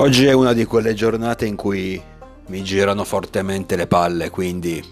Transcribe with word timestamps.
Oggi 0.00 0.24
è 0.24 0.32
una 0.32 0.54
di 0.54 0.64
quelle 0.64 0.94
giornate 0.94 1.44
in 1.44 1.56
cui 1.56 2.02
mi 2.46 2.62
girano 2.62 3.04
fortemente 3.04 3.76
le 3.76 3.86
palle, 3.86 4.30
quindi 4.30 4.82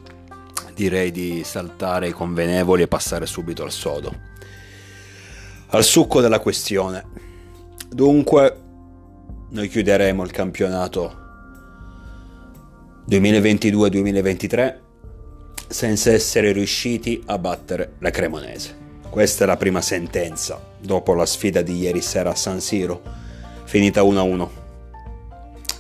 direi 0.75 1.11
di 1.11 1.41
saltare 1.45 2.09
i 2.09 2.13
convenevoli 2.13 2.83
e 2.83 2.89
passare 2.89 3.25
subito 3.25 3.63
al 3.63 3.71
sodo. 3.71 4.15
Al 5.69 5.83
succo 5.83 6.21
della 6.21 6.41
questione. 6.41 7.07
Dunque, 7.89 8.61
noi 9.49 9.69
chiuderemo 9.69 10.23
il 10.23 10.31
campionato 10.31 11.17
2022-2023 13.09 14.79
senza 15.69 16.13
essere 16.13 16.53
riusciti 16.53 17.23
a 17.25 17.39
battere 17.39 17.95
la 18.01 18.11
Cremonese. 18.11 18.77
Questa 19.09 19.45
è 19.45 19.47
la 19.47 19.57
prima 19.57 19.81
sentenza 19.81 20.61
dopo 20.79 21.15
la 21.15 21.25
sfida 21.25 21.63
di 21.63 21.79
ieri 21.79 22.03
sera 22.03 22.33
a 22.33 22.35
San 22.35 22.61
Siro, 22.61 23.01
finita 23.65 24.03
1-1 24.03 24.67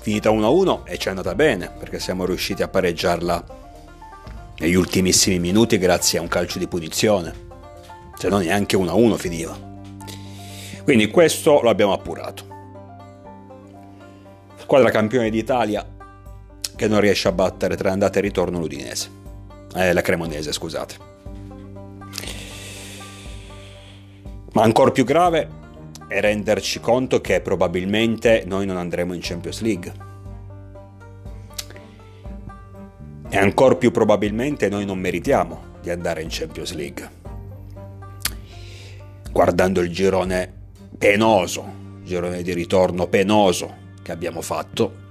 finita 0.09 0.30
1-1 0.30 0.85
e 0.85 0.97
ci 0.97 1.09
è 1.09 1.11
andata 1.11 1.35
bene 1.35 1.71
perché 1.79 2.01
siamo 2.01 2.25
riusciti 2.25 2.62
a 2.62 2.69
pareggiarla 2.69 3.45
negli 4.61 4.75
ultimissimi 4.75 5.39
minuti 5.39 5.77
grazie 5.77 6.19
a 6.19 6.23
un 6.23 6.29
calcio 6.29 6.59
di 6.59 6.67
punizione. 6.67 7.47
Se 8.17 8.29
no 8.29 8.39
neanche 8.39 8.75
1-1 8.75 9.15
finiva. 9.17 9.57
Quindi 10.83 11.09
questo 11.09 11.61
lo 11.61 11.69
abbiamo 11.69 11.93
appurato. 11.93 12.47
Squadra 14.57 14.91
campione 14.91 15.29
d'Italia 15.29 15.87
che 16.75 16.89
non 16.89 17.01
riesce 17.01 17.29
a 17.29 17.33
battere 17.33 17.77
tra 17.77 17.93
andata 17.93 18.19
e 18.19 18.23
ritorno 18.23 18.59
l'Udinese. 18.59 19.11
Eh, 19.75 19.92
la 19.92 20.01
Cremonese, 20.01 20.53
scusate. 20.53 20.97
Ma 24.53 24.62
ancora 24.62 24.91
più 24.91 25.05
grave 25.05 25.58
e 26.09 26.20
renderci 26.20 26.81
conto 26.81 27.20
che 27.20 27.41
probabilmente 27.41 28.42
noi 28.47 28.64
non 28.64 28.78
andremo 28.78 29.12
in 29.12 29.20
Champions 29.23 29.61
League. 29.61 29.92
E 33.28 33.37
ancora 33.37 33.75
più 33.77 33.91
probabilmente 33.91 34.70
noi 34.70 34.86
non 34.86 34.98
meritiamo 34.98 35.77
di 35.83 35.91
andare 35.91 36.23
in 36.23 36.29
Champions 36.31 36.73
League. 36.73 37.11
Guardando 39.31 39.81
il 39.81 39.92
girone 39.92 40.51
penoso, 40.97 41.64
girone 42.03 42.42
di 42.42 42.55
ritorno 42.55 43.06
penoso 43.06 43.86
che 44.03 44.11
abbiamo 44.11 44.41
fatto, 44.41 45.06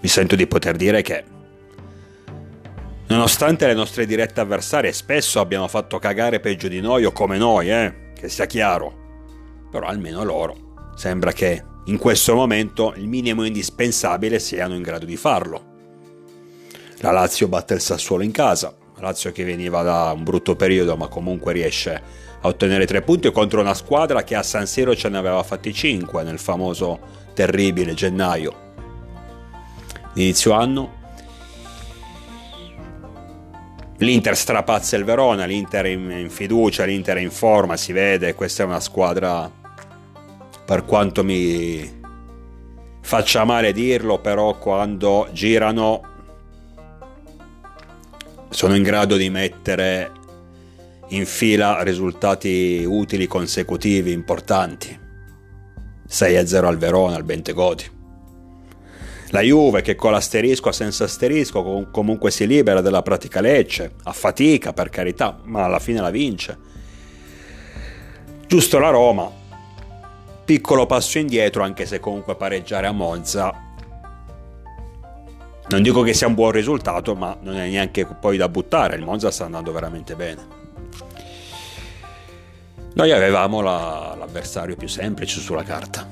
mi 0.00 0.08
sento 0.08 0.34
di 0.34 0.46
poter 0.46 0.76
dire 0.76 1.02
che 1.02 1.24
nonostante 3.08 3.66
le 3.66 3.74
nostre 3.74 4.06
dirette 4.06 4.40
avversarie 4.40 4.92
spesso 4.92 5.38
abbiano 5.38 5.68
fatto 5.68 5.98
cagare 5.98 6.40
peggio 6.40 6.68
di 6.68 6.80
noi 6.80 7.04
o 7.04 7.12
come 7.12 7.36
noi, 7.36 7.70
eh, 7.70 8.12
che 8.14 8.30
sia 8.30 8.46
chiaro, 8.46 8.99
però 9.70 9.86
almeno 9.86 10.24
loro 10.24 10.68
sembra 10.94 11.32
che 11.32 11.64
in 11.84 11.96
questo 11.96 12.34
momento 12.34 12.92
il 12.96 13.08
minimo 13.08 13.44
indispensabile 13.44 14.38
siano 14.38 14.74
in 14.74 14.82
grado 14.82 15.06
di 15.06 15.16
farlo. 15.16 15.68
La 16.98 17.10
Lazio 17.10 17.48
batte 17.48 17.74
il 17.74 17.80
Sassuolo 17.80 18.22
in 18.22 18.32
casa, 18.32 18.74
la 18.96 19.06
Lazio 19.06 19.32
che 19.32 19.44
veniva 19.44 19.82
da 19.82 20.12
un 20.14 20.22
brutto 20.22 20.56
periodo 20.56 20.96
ma 20.96 21.08
comunque 21.08 21.54
riesce 21.54 22.02
a 22.42 22.46
ottenere 22.46 22.86
tre 22.86 23.00
punti 23.00 23.30
contro 23.32 23.60
una 23.60 23.74
squadra 23.74 24.22
che 24.24 24.34
a 24.34 24.42
San 24.42 24.66
Siro 24.66 24.94
ce 24.94 25.08
ne 25.08 25.18
aveva 25.18 25.42
fatti 25.42 25.72
cinque 25.72 26.22
nel 26.22 26.38
famoso 26.38 26.98
terribile 27.34 27.94
gennaio. 27.94 28.68
Inizio 30.14 30.52
anno. 30.52 30.98
L'Inter 33.98 34.36
strapazza 34.36 34.96
il 34.96 35.04
Verona, 35.04 35.44
l'Inter 35.44 35.86
in 35.86 36.28
fiducia, 36.30 36.84
l'Inter 36.84 37.18
in 37.18 37.30
forma, 37.30 37.76
si 37.76 37.92
vede, 37.92 38.34
questa 38.34 38.62
è 38.62 38.66
una 38.66 38.80
squadra 38.80 39.50
per 40.70 40.84
quanto 40.84 41.24
mi 41.24 42.00
faccia 43.00 43.42
male 43.42 43.72
dirlo, 43.72 44.20
però 44.20 44.56
quando 44.56 45.26
girano 45.32 46.00
sono 48.50 48.76
in 48.76 48.84
grado 48.84 49.16
di 49.16 49.30
mettere 49.30 50.12
in 51.08 51.26
fila 51.26 51.82
risultati 51.82 52.84
utili 52.86 53.26
consecutivi 53.26 54.12
importanti. 54.12 54.96
6-0 56.08 56.64
al 56.64 56.78
Verona, 56.78 57.16
al 57.16 57.24
Bentegodi. 57.24 57.90
La 59.30 59.40
Juve 59.40 59.82
che 59.82 59.96
con 59.96 60.12
l'asterisco 60.12 60.70
senza 60.70 61.02
asterisco 61.02 61.88
comunque 61.90 62.30
si 62.30 62.46
libera 62.46 62.80
della 62.80 63.02
pratica 63.02 63.40
Lecce, 63.40 63.94
a 64.04 64.12
fatica 64.12 64.72
per 64.72 64.88
carità, 64.88 65.36
ma 65.42 65.64
alla 65.64 65.80
fine 65.80 66.00
la 66.00 66.10
vince. 66.10 66.56
Giusto 68.46 68.78
la 68.78 68.90
Roma 68.90 69.38
piccolo 70.50 70.84
passo 70.84 71.18
indietro, 71.18 71.62
anche 71.62 71.86
se 71.86 72.00
comunque 72.00 72.34
pareggiare 72.34 72.88
a 72.88 72.90
Monza 72.90 73.68
non 75.68 75.80
dico 75.80 76.02
che 76.02 76.12
sia 76.12 76.26
un 76.26 76.34
buon 76.34 76.50
risultato, 76.50 77.14
ma 77.14 77.36
non 77.42 77.54
è 77.54 77.68
neanche 77.68 78.04
poi 78.04 78.36
da 78.36 78.48
buttare. 78.48 78.96
Il 78.96 79.04
Monza 79.04 79.30
sta 79.30 79.44
andando 79.44 79.70
veramente 79.70 80.16
bene. 80.16 80.44
Noi 82.94 83.12
avevamo 83.12 83.60
la, 83.60 84.16
l'avversario 84.18 84.74
più 84.74 84.88
semplice 84.88 85.38
sulla 85.38 85.62
carta. 85.62 86.04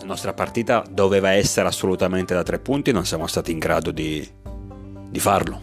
La 0.00 0.04
nostra 0.04 0.32
partita 0.32 0.82
doveva 0.90 1.30
essere 1.30 1.68
assolutamente 1.68 2.34
da 2.34 2.42
tre 2.42 2.58
punti, 2.58 2.90
non 2.90 3.06
siamo 3.06 3.28
stati 3.28 3.52
in 3.52 3.60
grado 3.60 3.92
di, 3.92 4.28
di 5.08 5.20
farlo. 5.20 5.60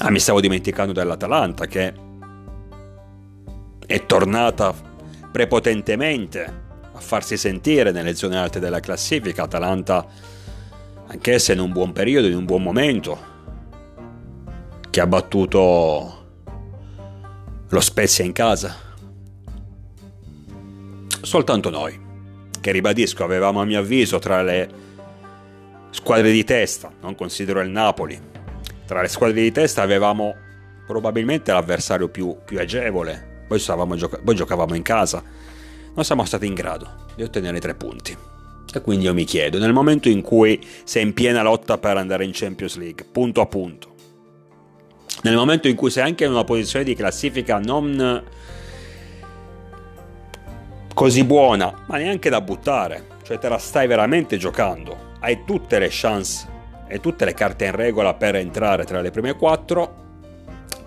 Ah, 0.00 0.10
mi 0.10 0.18
stavo 0.18 0.42
dimenticando 0.42 0.92
dell'Atalanta 0.92 1.64
che 1.64 2.08
è 3.90 4.06
tornata 4.06 4.72
prepotentemente 5.32 6.62
a 6.92 7.00
farsi 7.00 7.36
sentire 7.36 7.90
nelle 7.90 8.14
zone 8.14 8.38
alte 8.38 8.60
della 8.60 8.78
classifica. 8.78 9.42
Atalanta, 9.42 10.06
anch'essa 11.08 11.52
in 11.52 11.58
un 11.58 11.72
buon 11.72 11.90
periodo, 11.90 12.28
in 12.28 12.36
un 12.36 12.44
buon 12.44 12.62
momento, 12.62 13.18
che 14.90 15.00
ha 15.00 15.08
battuto 15.08 16.24
lo 17.68 17.80
Spezia 17.80 18.24
in 18.24 18.30
casa. 18.30 18.76
Soltanto 21.22 21.68
noi, 21.68 22.00
che 22.60 22.70
ribadisco, 22.70 23.24
avevamo 23.24 23.60
a 23.60 23.64
mio 23.64 23.80
avviso 23.80 24.20
tra 24.20 24.40
le 24.42 24.70
squadre 25.90 26.30
di 26.30 26.44
testa, 26.44 26.92
non 27.00 27.16
considero 27.16 27.60
il 27.60 27.70
Napoli, 27.70 28.16
tra 28.86 29.02
le 29.02 29.08
squadre 29.08 29.40
di 29.40 29.50
testa 29.50 29.82
avevamo 29.82 30.32
probabilmente 30.86 31.50
l'avversario 31.50 32.08
più, 32.08 32.36
più 32.44 32.60
agevole 32.60 33.29
poi, 33.58 33.98
gioca- 33.98 34.20
poi 34.22 34.34
giocavamo 34.36 34.76
in 34.76 34.82
casa, 34.82 35.22
non 35.92 36.04
siamo 36.04 36.24
stati 36.24 36.46
in 36.46 36.54
grado 36.54 37.06
di 37.16 37.24
ottenere 37.24 37.58
tre 37.58 37.74
punti. 37.74 38.16
E 38.72 38.80
quindi 38.82 39.06
io 39.06 39.14
mi 39.14 39.24
chiedo, 39.24 39.58
nel 39.58 39.72
momento 39.72 40.08
in 40.08 40.20
cui 40.20 40.64
sei 40.84 41.02
in 41.02 41.12
piena 41.12 41.42
lotta 41.42 41.78
per 41.78 41.96
andare 41.96 42.24
in 42.24 42.30
Champions 42.32 42.76
League, 42.76 43.04
punto 43.10 43.40
a 43.40 43.46
punto, 43.46 43.88
nel 45.22 45.34
momento 45.34 45.66
in 45.66 45.74
cui 45.74 45.90
sei 45.90 46.04
anche 46.04 46.24
in 46.24 46.30
una 46.30 46.44
posizione 46.44 46.84
di 46.84 46.94
classifica 46.94 47.58
non 47.58 48.22
così 50.94 51.24
buona, 51.24 51.74
ma 51.86 51.96
neanche 51.96 52.30
da 52.30 52.40
buttare, 52.40 53.06
cioè 53.24 53.38
te 53.38 53.48
la 53.48 53.58
stai 53.58 53.88
veramente 53.88 54.36
giocando, 54.36 55.14
hai 55.18 55.44
tutte 55.44 55.80
le 55.80 55.88
chance 55.90 56.46
e 56.86 57.00
tutte 57.00 57.24
le 57.24 57.34
carte 57.34 57.64
in 57.64 57.74
regola 57.74 58.14
per 58.14 58.36
entrare 58.36 58.84
tra 58.84 59.00
le 59.00 59.10
prime 59.10 59.34
quattro, 59.34 59.96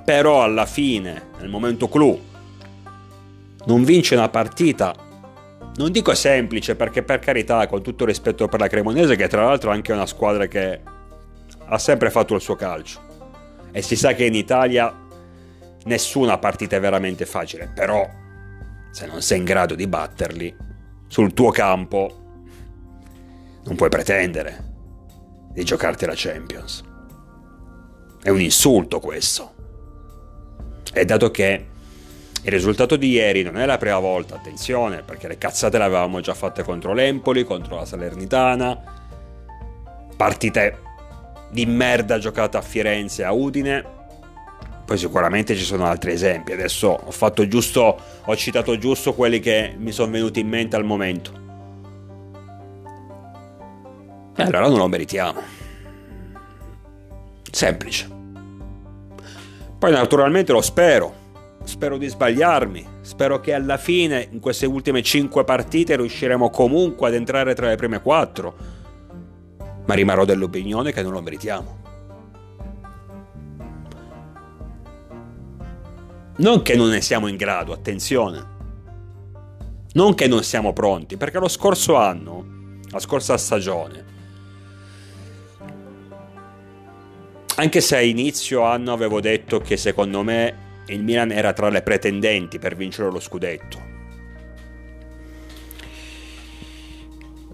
però 0.06 0.41
alla 0.44 0.66
fine, 0.66 1.31
nel 1.40 1.50
momento 1.50 1.90
clou, 1.90 2.31
non 3.66 3.84
vince 3.84 4.16
una 4.16 4.29
partita, 4.29 4.94
non 5.75 5.91
dico 5.91 6.13
semplice 6.13 6.75
perché 6.75 7.03
per 7.03 7.19
carità, 7.19 7.66
con 7.68 7.81
tutto 7.81 8.06
rispetto 8.06 8.48
per 8.48 8.60
la 8.60 8.68
Cremonese, 8.68 9.15
che 9.15 9.27
tra 9.27 9.45
l'altro 9.45 9.71
è 9.71 9.74
anche 9.74 9.92
una 9.92 10.06
squadra 10.06 10.48
che 10.48 10.81
ha 11.65 11.77
sempre 11.77 12.10
fatto 12.10 12.36
il 12.36 12.42
suo 12.42 12.56
calcio, 12.56 13.00
e 13.71 13.81
si 13.81 13.95
sa 13.95 14.13
che 14.13 14.25
in 14.25 14.36
Italia 14.36 14.94
nessuna 15.86 16.38
partita 16.38 16.75
è 16.75 16.80
veramente 16.80 17.25
facile, 17.25 17.71
però 17.74 18.07
se 18.92 19.06
non 19.07 19.21
sei 19.21 19.39
in 19.39 19.44
grado 19.44 19.74
di 19.75 19.88
batterli 19.88 20.56
sul 21.07 21.33
tuo 21.33 21.50
campo, 21.51 22.21
non 23.63 23.75
puoi 23.75 23.89
pretendere 23.89 24.71
di 25.51 25.63
giocarti 25.63 26.06
la 26.06 26.13
Champions. 26.16 26.83
È 28.21 28.30
un 28.30 28.42
insulto 28.42 29.00
questo. 29.00 29.54
E 30.94 31.06
dato 31.06 31.31
che 31.31 31.68
il 32.45 32.51
risultato 32.51 32.98
di 32.98 33.10
ieri 33.10 33.42
non 33.42 33.57
è 33.57 33.66
la 33.66 33.78
prima 33.78 34.00
volta, 34.00 34.36
attenzione, 34.36 35.01
perché 35.01 35.30
le 35.30 35.38
cazzate 35.38 35.78
le 35.78 35.86
avevamo 35.86 36.19
già 36.19 36.34
fatte 36.34 36.63
contro 36.63 36.94
l'Empoli, 36.94 37.45
contro 37.45 37.78
la 37.78 37.86
Salernitana, 37.86 38.78
partite 40.18 40.80
di 41.51 41.66
merda 41.66 42.18
giocate 42.18 42.57
a 42.57 42.62
Firenze, 42.62 43.24
a 43.24 43.31
Udine. 43.31 44.01
Poi 44.86 44.98
sicuramente 44.98 45.56
ci 45.56 45.63
sono 45.63 45.86
altri 45.86 46.12
esempi. 46.12 46.51
Adesso 46.51 46.90
ho 46.90 47.12
fatto 47.12 47.48
giusto, 47.48 47.98
ho 48.25 48.36
citato 48.36 48.78
giusto 48.78 49.13
quelli 49.13 49.40
che 49.40 49.74
mi 49.78 49.94
sono 49.94 50.12
venuti 50.12 50.42
in 50.42 50.50
mente 50.50 50.75
al 50.75 50.84
momento. 50.84 51.31
E 54.36 54.44
allora 54.44 54.68
non 54.68 54.78
lo 54.78 54.88
meritiamo. 54.90 55.42
Semplice. 57.50 58.10
Poi 59.80 59.92
naturalmente 59.92 60.51
lo 60.51 60.62
spero 60.62 61.22
spero 61.63 61.98
di 61.98 62.07
sbagliarmi, 62.07 62.86
spero 63.01 63.39
che 63.39 63.54
alla 63.54 63.77
fine 63.77 64.27
in 64.31 64.39
queste 64.39 64.65
ultime 64.65 65.01
5 65.01 65.44
partite 65.44 65.95
riusciremo 65.95 66.50
comunque 66.50 67.07
ad 67.07 67.13
entrare 67.13 67.56
tra 67.56 67.68
le 67.68 67.75
prime 67.75 68.01
4, 68.01 68.56
ma 69.86 69.94
rimarrò 69.94 70.25
dell'opinione 70.25 70.92
che 70.92 71.01
non 71.01 71.12
lo 71.12 71.21
meritiamo. 71.21 71.81
Non 76.36 76.62
che 76.62 76.75
non 76.75 76.89
ne 76.89 77.01
siamo 77.01 77.27
in 77.27 77.36
grado, 77.36 77.74
attenzione. 77.74 78.51
Non 79.94 80.16
che 80.16 80.27
non 80.27 80.44
siamo 80.44 80.74
pronti, 80.74 81.18
perché 81.18 81.38
lo 81.38 81.48
scorso 81.48 81.95
anno, 81.95 82.80
la 82.89 83.00
scorsa 83.00 83.38
stagione, 83.38 84.12
anche 87.56 87.81
se 87.81 87.95
a 87.95 88.01
inizio 88.01 88.63
anno 88.63 88.94
avevo 88.94 89.21
detto 89.21 89.59
che 89.59 89.77
secondo 89.77 90.24
me 90.24 90.71
il 90.88 91.03
Milan 91.03 91.31
era 91.31 91.53
tra 91.53 91.69
le 91.69 91.81
pretendenti 91.81 92.59
per 92.59 92.75
vincere 92.75 93.09
lo 93.09 93.19
scudetto. 93.19 93.91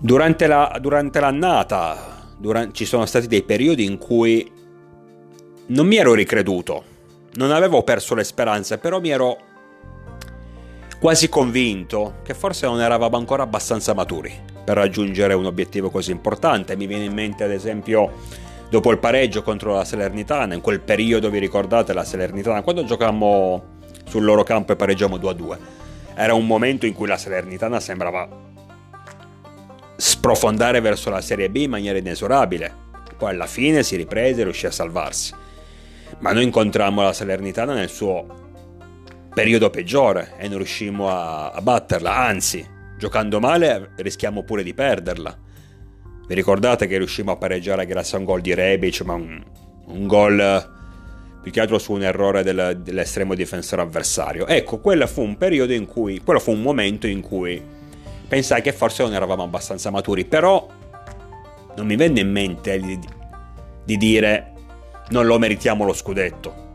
Durante, 0.01 0.47
la, 0.47 0.77
durante 0.79 1.19
l'annata 1.19 2.33
durante, 2.37 2.73
ci 2.73 2.85
sono 2.85 3.05
stati 3.05 3.27
dei 3.27 3.43
periodi 3.43 3.83
in 3.83 3.97
cui 3.97 4.49
non 5.67 5.85
mi 5.85 5.97
ero 5.97 6.13
ricreduto, 6.13 6.83
non 7.33 7.51
avevo 7.51 7.83
perso 7.83 8.15
le 8.15 8.23
speranze, 8.23 8.77
però 8.77 8.99
mi 8.99 9.09
ero 9.09 9.37
quasi 10.99 11.29
convinto 11.29 12.15
che 12.23 12.33
forse 12.33 12.65
non 12.65 12.81
eravamo 12.81 13.17
ancora 13.17 13.43
abbastanza 13.43 13.93
maturi 13.93 14.33
per 14.63 14.75
raggiungere 14.75 15.33
un 15.33 15.45
obiettivo 15.45 15.89
così 15.89 16.11
importante. 16.11 16.75
Mi 16.75 16.87
viene 16.87 17.05
in 17.05 17.13
mente 17.13 17.43
ad 17.43 17.51
esempio 17.51 18.11
dopo 18.69 18.91
il 18.91 18.99
pareggio 18.99 19.41
contro 19.41 19.73
la 19.73 19.83
Salernitana, 19.83 20.53
in 20.53 20.61
quel 20.61 20.79
periodo 20.79 21.29
vi 21.29 21.39
ricordate 21.39 21.93
la 21.93 22.03
Salernitana, 22.03 22.61
quando 22.61 22.83
giocammo 22.83 23.77
sul 24.05 24.23
loro 24.23 24.43
campo 24.43 24.71
e 24.71 24.75
pareggiamo 24.75 25.17
2-2, 25.17 25.57
era 26.15 26.33
un 26.33 26.45
momento 26.45 26.85
in 26.85 26.93
cui 26.93 27.07
la 27.07 27.17
Salernitana 27.17 27.79
sembrava 27.79 28.27
sprofondare 29.95 30.79
verso 30.79 31.09
la 31.09 31.21
Serie 31.21 31.49
B 31.49 31.57
in 31.57 31.71
maniera 31.71 31.97
inesorabile, 31.97 32.87
poi 33.17 33.31
alla 33.31 33.47
fine 33.47 33.83
si 33.83 33.95
riprese 33.95 34.41
e 34.41 34.43
riuscì 34.43 34.67
a 34.67 34.71
salvarsi. 34.71 35.33
Ma 36.19 36.31
noi 36.31 36.43
incontrammo 36.43 37.01
la 37.01 37.13
Salernitana 37.13 37.73
nel 37.73 37.89
suo 37.89 38.25
periodo 39.33 39.69
peggiore 39.69 40.33
e 40.37 40.47
non 40.47 40.57
riuscimmo 40.57 41.09
a, 41.09 41.51
a 41.51 41.61
batterla, 41.61 42.15
anzi, 42.15 42.65
giocando 42.97 43.39
male 43.39 43.91
rischiamo 43.97 44.43
pure 44.43 44.63
di 44.63 44.73
perderla 44.73 45.47
vi 46.29 46.35
ricordate 46.35 46.85
che 46.85 46.99
riuscimmo 46.99 47.31
a 47.31 47.37
pareggiare 47.37 47.87
grazie 47.87 48.15
a 48.15 48.19
un 48.19 48.25
gol 48.27 48.41
di 48.41 48.53
Rebic, 48.53 49.01
ma 49.01 49.15
un, 49.15 49.43
un 49.85 50.05
gol 50.05 50.77
più 51.41 51.51
che 51.51 51.59
altro 51.59 51.79
su 51.79 51.93
un 51.93 52.03
errore 52.03 52.43
del, 52.43 52.81
dell'estremo 52.83 53.33
difensore 53.33 53.81
avversario. 53.81 54.45
Ecco, 54.45 54.77
quello 54.77 55.07
fu 55.07 55.23
un 55.23 55.37
periodo 55.37 55.73
in 55.73 55.87
cui, 55.87 56.21
quello 56.21 56.39
fu 56.39 56.51
un 56.51 56.61
momento 56.61 57.07
in 57.07 57.21
cui 57.21 57.59
pensai 58.27 58.61
che 58.61 58.73
forse 58.73 59.01
non 59.01 59.15
eravamo 59.15 59.41
abbastanza 59.41 59.89
maturi, 59.89 60.23
però 60.23 60.67
non 61.75 61.87
mi 61.87 61.95
venne 61.95 62.19
in 62.19 62.29
mente 62.29 62.77
di, 62.77 62.99
di 63.83 63.97
dire 63.97 64.53
non 65.09 65.25
lo 65.25 65.39
meritiamo 65.39 65.83
lo 65.83 65.93
scudetto. 65.93 66.67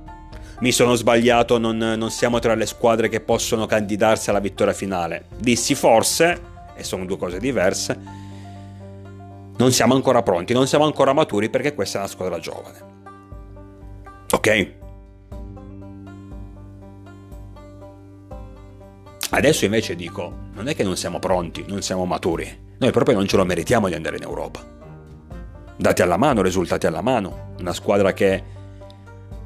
Mi 0.58 0.72
sono 0.72 0.96
sbagliato, 0.96 1.58
non, 1.58 1.76
non 1.76 2.10
siamo 2.10 2.40
tra 2.40 2.56
le 2.56 2.66
squadre 2.66 3.08
che 3.08 3.20
possono 3.20 3.66
candidarsi 3.66 4.30
alla 4.30 4.40
vittoria 4.40 4.74
finale. 4.74 5.26
Dissi 5.38 5.76
forse, 5.76 6.40
e 6.74 6.82
sono 6.82 7.04
due 7.04 7.18
cose 7.18 7.38
diverse, 7.38 8.23
non 9.56 9.72
siamo 9.72 9.94
ancora 9.94 10.22
pronti, 10.22 10.52
non 10.52 10.66
siamo 10.66 10.84
ancora 10.84 11.12
maturi 11.12 11.48
perché 11.48 11.74
questa 11.74 11.98
è 11.98 12.00
una 12.00 12.10
squadra 12.10 12.38
giovane. 12.38 12.92
Ok? 14.32 14.72
Adesso 19.30 19.64
invece 19.64 19.96
dico, 19.96 20.32
non 20.52 20.68
è 20.68 20.74
che 20.74 20.84
non 20.84 20.96
siamo 20.96 21.18
pronti, 21.18 21.64
non 21.66 21.82
siamo 21.82 22.04
maturi, 22.04 22.62
noi 22.78 22.90
proprio 22.90 23.16
non 23.16 23.26
ce 23.26 23.36
lo 23.36 23.44
meritiamo 23.44 23.88
di 23.88 23.94
andare 23.94 24.16
in 24.16 24.22
Europa. 24.22 24.60
Dati 25.76 26.02
alla 26.02 26.16
mano, 26.16 26.42
risultati 26.42 26.86
alla 26.86 27.00
mano, 27.00 27.54
una 27.58 27.72
squadra 27.72 28.12
che 28.12 28.42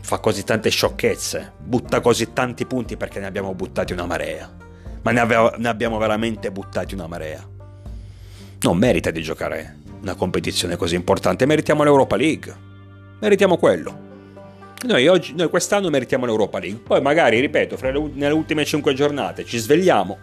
fa 0.01 0.19
così 0.19 0.45
tante 0.45 0.71
sciocchezze, 0.71 1.53
butta 1.59 2.01
così 2.01 2.33
tanti 2.33 2.67
punti 2.67 2.97
perché 2.97 3.21
ne 3.21 3.27
abbiamo 3.27 3.55
buttati 3.55 3.93
una 3.93 4.07
marea. 4.07 4.51
Ma 5.03 5.11
ne, 5.11 5.21
ave- 5.21 5.55
ne 5.57 5.69
abbiamo 5.69 5.99
veramente 5.99 6.51
buttati 6.51 6.95
una 6.95 7.07
marea. 7.07 7.47
Non 8.61 8.77
merita 8.77 9.11
di 9.11 9.23
giocare 9.23 9.78
una 10.01 10.15
competizione 10.15 10.77
così 10.77 10.95
importante, 10.95 11.47
meritiamo 11.47 11.83
l'Europa 11.83 12.17
League. 12.17 12.55
Meritiamo 13.21 13.57
quello. 13.57 14.07
Noi, 14.87 15.09
oggi, 15.09 15.35
noi 15.35 15.49
quest'anno 15.49 15.91
meritiamo 15.91 16.25
l'Europa 16.25 16.59
League. 16.59 16.81
Poi 16.81 17.01
magari, 17.01 17.41
ripeto, 17.41 17.77
le, 17.81 18.11
nelle 18.15 18.35
ultime 18.35 18.65
5 18.65 18.95
giornate 18.95 19.45
ci 19.45 19.59
svegliamo, 19.59 20.19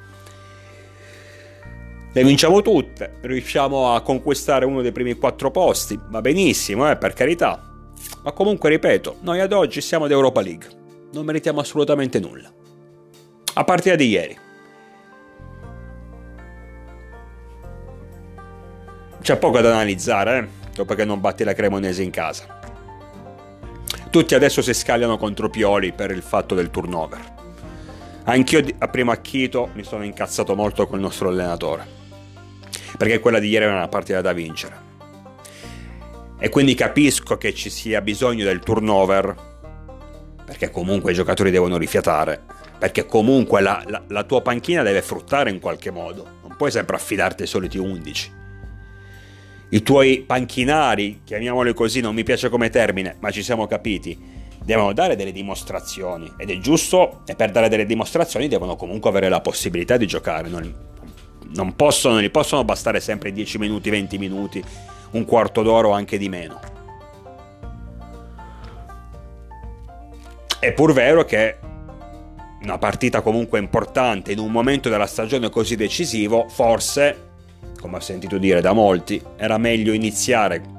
le 2.14 2.24
vinciamo 2.24 2.62
tutte, 2.62 3.16
riusciamo 3.24 3.94
a 3.94 4.00
conquistare 4.00 4.64
uno 4.64 4.82
dei 4.82 4.94
primi 4.94 5.16
4 5.16 5.52
posti, 5.52 6.00
va 6.08 6.22
benissimo, 6.22 6.90
eh, 6.90 6.96
per 6.96 7.12
carità. 7.12 7.62
Ma 8.24 8.32
comunque, 8.32 8.70
ripeto, 8.70 9.18
noi 9.20 9.42
ad 9.42 9.52
oggi 9.52 9.82
siamo 9.82 10.06
ad 10.06 10.12
Europa 10.12 10.40
League. 10.40 10.66
Non 11.12 11.26
meritiamo 11.26 11.60
assolutamente 11.60 12.22
nulla. 12.22 12.50
A 13.56 13.64
partire 13.66 13.98
di 13.98 14.08
ieri. 14.08 14.38
C'è 19.26 19.38
poco 19.38 19.60
da 19.60 19.72
analizzare, 19.72 20.38
eh? 20.38 20.48
dopo 20.76 20.94
che 20.94 21.04
non 21.04 21.20
batti 21.20 21.44
la 21.44 21.56
Cremonese 21.56 22.04
in 22.04 22.12
casa. 22.12 22.60
Tutti 24.12 24.36
adesso 24.36 24.62
si 24.62 24.72
scagliano 24.72 25.18
contro 25.18 25.50
Pioli 25.50 25.94
per 25.94 26.12
il 26.12 26.22
fatto 26.22 26.54
del 26.54 26.70
turnover. 26.70 27.34
Anch'io 28.26 28.64
a 28.78 28.88
primo 28.88 29.10
acchito 29.10 29.72
mi 29.74 29.84
sono 29.84 30.04
incazzato 30.04 30.54
molto 30.54 30.86
col 30.86 31.00
nostro 31.00 31.30
allenatore, 31.30 31.88
perché 33.00 33.18
quella 33.18 33.40
di 33.40 33.50
ieri 33.50 33.66
era 33.66 33.74
una 33.74 33.88
partita 33.88 34.22
da 34.22 34.32
vincere. 34.32 34.76
E 36.38 36.48
quindi 36.50 36.76
capisco 36.76 37.36
che 37.40 37.52
ci 37.56 37.72
sia 37.72 38.02
bisogno 38.02 38.44
del 38.44 38.60
turnover, 38.60 39.36
perché 40.46 40.70
comunque 40.70 41.14
i 41.14 41.16
giocatori 41.16 41.50
devono 41.50 41.78
rifiatare, 41.78 42.44
perché 42.78 43.08
comunque 43.08 43.60
la, 43.62 43.84
la, 43.88 44.04
la 44.08 44.24
tua 44.24 44.44
panchina 44.44 44.84
deve 44.84 45.02
fruttare 45.02 45.50
in 45.50 45.60
qualche 45.60 45.90
modo, 45.90 46.28
non 46.44 46.56
puoi 46.56 46.70
sempre 46.70 46.96
affidarti 46.96 47.42
ai 47.42 47.48
soliti 47.48 47.80
11 47.80 48.44
i 49.70 49.82
tuoi 49.82 50.22
panchinari, 50.22 51.22
chiamiamoli 51.24 51.74
così, 51.74 52.00
non 52.00 52.14
mi 52.14 52.24
piace 52.24 52.50
come 52.50 52.70
termine, 52.70 53.18
ma 53.20 53.32
ci 53.32 53.42
siamo 53.42 53.66
capiti, 53.66 54.18
devono 54.64 54.94
dare 54.94 55.16
delle 55.16 55.32
dimostrazioni 55.32 56.32
ed 56.38 56.50
è 56.50 56.58
giusto 56.60 57.22
e 57.26 57.36
per 57.36 57.52
dare 57.52 57.68
delle 57.68 57.86
dimostrazioni 57.86 58.48
devono 58.48 58.76
comunque 58.76 59.10
avere 59.10 59.30
la 59.30 59.42
possibilità 59.42 59.98
di 59.98 60.06
giocare, 60.06 60.50
non, 60.50 60.74
non 61.56 61.76
possono, 61.76 62.16
non 62.16 62.24
gli 62.24 62.32
possono 62.32 62.64
bastare 62.64 63.00
sempre 63.00 63.32
10 63.32 63.58
minuti, 63.58 63.90
20 63.90 64.18
minuti, 64.18 64.64
un 65.12 65.26
quarto 65.26 65.64
d'ora 65.64 65.88
o 65.88 65.92
anche 65.92 66.18
di 66.18 66.30
meno. 66.30 66.60
È 70.60 70.72
pur 70.74 70.94
vero 70.94 71.26
che 71.26 71.58
una 72.62 72.78
partita 72.78 73.22
comunque 73.22 73.60
importante 73.60 74.32
in 74.32 74.40
un 74.40 74.52
momento 74.52 74.90
della 74.90 75.06
stagione 75.06 75.50
così 75.50 75.76
decisivo, 75.76 76.48
forse 76.50 77.34
come 77.86 77.98
ho 77.98 78.02
sentito 78.02 78.40
dire 78.40 78.62
da 78.62 78.74
molti, 78.74 79.22
era 79.38 79.60
meglio 79.60 79.94
iniziare 79.94 80.74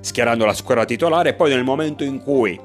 schierando 0.00 0.46
la 0.46 0.54
squadra 0.54 0.86
titolare 0.86 1.30
e 1.30 1.34
poi 1.34 1.50
nel 1.50 1.64
momento 1.64 2.02
in 2.02 2.22
cui 2.22 2.58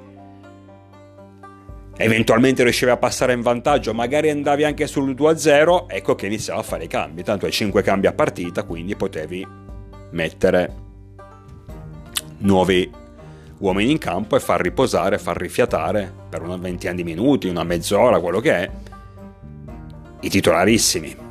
eventualmente 1.97 2.63
riuscivi 2.63 2.89
a 2.89 2.95
passare 2.95 3.33
in 3.33 3.41
vantaggio, 3.41 3.93
magari 3.93 4.29
andavi 4.29 4.63
anche 4.63 4.87
sul 4.87 5.13
2-0, 5.13 5.87
ecco 5.87 6.15
che 6.15 6.27
iniziava 6.27 6.61
a 6.61 6.63
fare 6.63 6.85
i 6.85 6.87
cambi. 6.87 7.21
Tanto 7.21 7.45
hai 7.45 7.51
5 7.51 7.81
cambi 7.81 8.07
a 8.07 8.13
partita, 8.13 8.63
quindi 8.63 8.95
potevi 8.95 9.45
mettere 10.11 10.73
nuovi 12.37 12.89
uomini 13.57 13.91
in 13.91 13.97
campo 13.97 14.37
e 14.37 14.39
far 14.39 14.61
riposare, 14.61 15.19
far 15.19 15.35
rifiatare 15.35 16.11
per 16.29 16.41
una 16.43 16.55
ventina 16.55 16.93
di 16.93 17.03
minuti, 17.03 17.49
una 17.49 17.65
mezz'ora, 17.65 18.21
quello 18.21 18.39
che 18.39 18.53
è, 18.53 18.69
i 20.21 20.29
titolarissimi. 20.29 21.30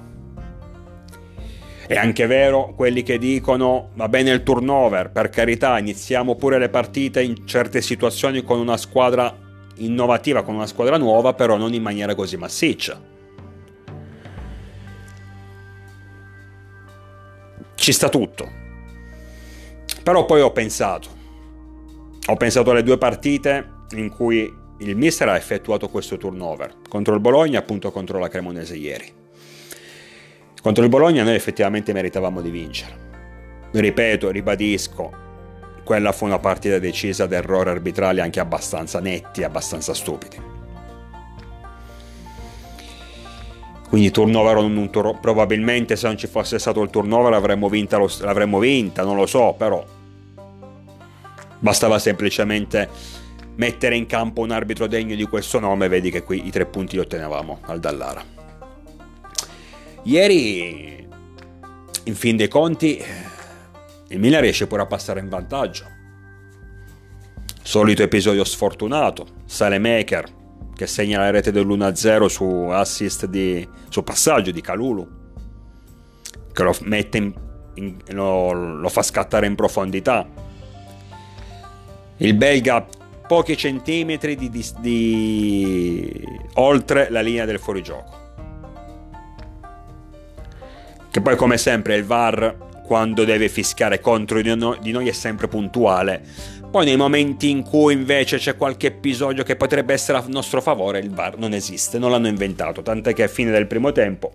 È 1.90 1.96
anche 1.96 2.26
vero 2.26 2.72
quelli 2.76 3.02
che 3.02 3.18
dicono 3.18 3.90
va 3.94 4.08
bene 4.08 4.30
il 4.30 4.44
turnover, 4.44 5.10
per 5.10 5.28
carità, 5.28 5.76
iniziamo 5.76 6.36
pure 6.36 6.56
le 6.56 6.68
partite 6.68 7.20
in 7.20 7.44
certe 7.48 7.82
situazioni 7.82 8.44
con 8.44 8.60
una 8.60 8.76
squadra 8.76 9.36
innovativa, 9.78 10.44
con 10.44 10.54
una 10.54 10.68
squadra 10.68 10.98
nuova, 10.98 11.34
però 11.34 11.56
non 11.56 11.74
in 11.74 11.82
maniera 11.82 12.14
così 12.14 12.36
massiccia. 12.36 13.02
Ci 17.74 17.92
sta 17.92 18.08
tutto. 18.08 18.48
Però 20.04 20.26
poi 20.26 20.42
ho 20.42 20.52
pensato. 20.52 21.08
Ho 22.24 22.36
pensato 22.36 22.70
alle 22.70 22.84
due 22.84 22.98
partite 22.98 23.68
in 23.96 24.10
cui 24.10 24.48
il 24.78 24.96
mister 24.96 25.28
ha 25.28 25.34
effettuato 25.34 25.88
questo 25.88 26.16
turnover, 26.16 26.72
contro 26.88 27.14
il 27.14 27.20
Bologna 27.20 27.58
e 27.58 27.62
appunto 27.62 27.90
contro 27.90 28.20
la 28.20 28.28
Cremonese 28.28 28.76
ieri. 28.76 29.18
Contro 30.62 30.84
il 30.84 30.90
Bologna 30.90 31.24
noi 31.24 31.34
effettivamente 31.34 31.92
meritavamo 31.92 32.42
di 32.42 32.50
vincere. 32.50 33.08
Ripeto, 33.72 34.30
ribadisco, 34.30 35.10
quella 35.84 36.12
fu 36.12 36.26
una 36.26 36.38
partita 36.38 36.78
decisa 36.78 37.26
da 37.26 37.36
errori 37.36 37.70
arbitrali 37.70 38.20
anche 38.20 38.40
abbastanza 38.40 39.00
netti, 39.00 39.42
abbastanza 39.42 39.94
stupidi. 39.94 40.36
Quindi 43.88 44.10
turnover 44.10 44.56
o 44.58 44.68
non 44.68 44.90
tur- 44.90 45.18
probabilmente 45.18 45.96
se 45.96 46.06
non 46.06 46.16
ci 46.16 46.26
fosse 46.26 46.58
stato 46.58 46.82
il 46.82 46.90
turnover 46.90 47.30
l'avremmo 47.32 47.68
vinta, 47.68 47.96
lo, 47.96 48.08
l'avremmo 48.20 48.58
vinta, 48.58 49.02
non 49.02 49.16
lo 49.16 49.26
so, 49.26 49.54
però 49.56 49.84
bastava 51.58 51.98
semplicemente 51.98 52.88
mettere 53.56 53.96
in 53.96 54.06
campo 54.06 54.42
un 54.42 54.50
arbitro 54.50 54.86
degno 54.86 55.16
di 55.16 55.24
questo 55.24 55.58
nome, 55.58 55.88
vedi 55.88 56.10
che 56.10 56.22
qui 56.22 56.46
i 56.46 56.50
tre 56.50 56.66
punti 56.66 56.94
li 56.94 57.00
ottenevamo 57.00 57.60
al 57.62 57.80
Dallara. 57.80 58.39
Ieri, 60.02 61.06
in 62.04 62.14
fin 62.14 62.36
dei 62.36 62.48
conti, 62.48 63.02
il 64.08 64.18
Milan 64.18 64.40
riesce 64.40 64.66
pure 64.66 64.82
a 64.82 64.86
passare 64.86 65.20
in 65.20 65.28
vantaggio. 65.28 65.84
Solito 67.62 68.02
episodio 68.02 68.42
sfortunato, 68.44 69.26
Salemaker 69.44 70.38
che 70.80 70.86
segna 70.86 71.18
la 71.18 71.28
rete 71.28 71.52
dell'1-0 71.52 72.24
su 72.24 72.44
assist 72.70 73.26
di, 73.26 73.68
su 73.90 74.02
passaggio 74.02 74.50
di 74.50 74.62
Calulu, 74.62 75.06
che 76.54 76.62
lo, 76.62 76.74
in, 76.80 77.34
in, 77.74 77.96
lo, 78.12 78.52
lo 78.52 78.88
fa 78.88 79.02
scattare 79.02 79.44
in 79.44 79.56
profondità. 79.56 80.26
Il 82.16 82.32
belga 82.32 82.86
pochi 83.28 83.58
centimetri 83.58 84.36
di, 84.36 84.48
di, 84.48 84.66
di, 84.78 86.24
oltre 86.54 87.10
la 87.10 87.20
linea 87.20 87.44
del 87.44 87.58
fuorigioco. 87.58 88.19
Che 91.10 91.20
poi 91.20 91.36
come 91.36 91.58
sempre 91.58 91.96
il 91.96 92.04
VAR 92.04 92.68
quando 92.86 93.24
deve 93.24 93.48
fischiare 93.48 94.00
contro 94.00 94.40
di 94.40 94.54
noi 94.54 95.08
è 95.08 95.12
sempre 95.12 95.48
puntuale. 95.48 96.22
Poi 96.70 96.84
nei 96.84 96.96
momenti 96.96 97.50
in 97.50 97.62
cui 97.62 97.94
invece 97.94 98.38
c'è 98.38 98.56
qualche 98.56 98.88
episodio 98.88 99.42
che 99.42 99.56
potrebbe 99.56 99.92
essere 99.92 100.18
a 100.18 100.24
nostro 100.28 100.60
favore, 100.60 101.00
il 101.00 101.10
VAR 101.10 101.36
non 101.36 101.52
esiste, 101.52 101.98
non 101.98 102.12
l'hanno 102.12 102.28
inventato, 102.28 102.82
tant'è 102.82 103.12
che 103.12 103.24
a 103.24 103.28
fine 103.28 103.50
del 103.50 103.66
primo 103.66 103.90
tempo 103.90 104.32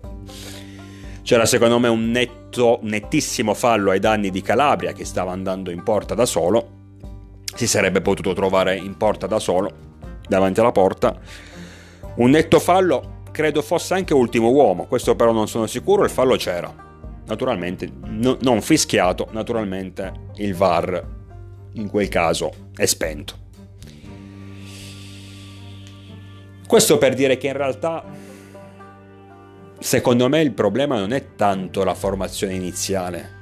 c'era 1.22 1.46
secondo 1.46 1.78
me 1.78 1.88
un 1.88 2.10
netto, 2.10 2.78
nettissimo 2.82 3.54
fallo 3.54 3.90
ai 3.90 3.98
danni 3.98 4.30
di 4.30 4.42
Calabria 4.42 4.92
che 4.92 5.04
stava 5.04 5.32
andando 5.32 5.70
in 5.70 5.82
porta 5.82 6.14
da 6.14 6.26
solo, 6.26 6.68
si 7.54 7.66
sarebbe 7.66 8.02
potuto 8.02 8.34
trovare 8.34 8.76
in 8.76 8.96
porta 8.96 9.26
da 9.26 9.38
solo, 9.38 9.72
davanti 10.28 10.60
alla 10.60 10.72
porta. 10.72 11.18
Un 12.16 12.30
netto 12.30 12.60
fallo, 12.60 13.15
credo 13.36 13.60
fosse 13.60 13.92
anche 13.92 14.14
ultimo 14.14 14.48
uomo, 14.48 14.86
questo 14.86 15.14
però 15.14 15.30
non 15.30 15.46
sono 15.46 15.66
sicuro, 15.66 16.04
il 16.04 16.08
fallo 16.10 16.36
c'era 16.36 16.84
naturalmente 17.26 17.86
no, 18.02 18.38
non 18.40 18.62
fischiato, 18.62 19.28
naturalmente 19.32 20.30
il 20.36 20.54
VAR 20.54 21.06
in 21.74 21.90
quel 21.90 22.08
caso 22.08 22.70
è 22.74 22.86
spento. 22.86 23.44
Questo 26.66 26.96
per 26.96 27.12
dire 27.12 27.36
che 27.36 27.48
in 27.48 27.52
realtà 27.52 28.02
secondo 29.80 30.30
me 30.30 30.40
il 30.40 30.52
problema 30.52 30.98
non 30.98 31.12
è 31.12 31.34
tanto 31.36 31.84
la 31.84 31.94
formazione 31.94 32.54
iniziale. 32.54 33.34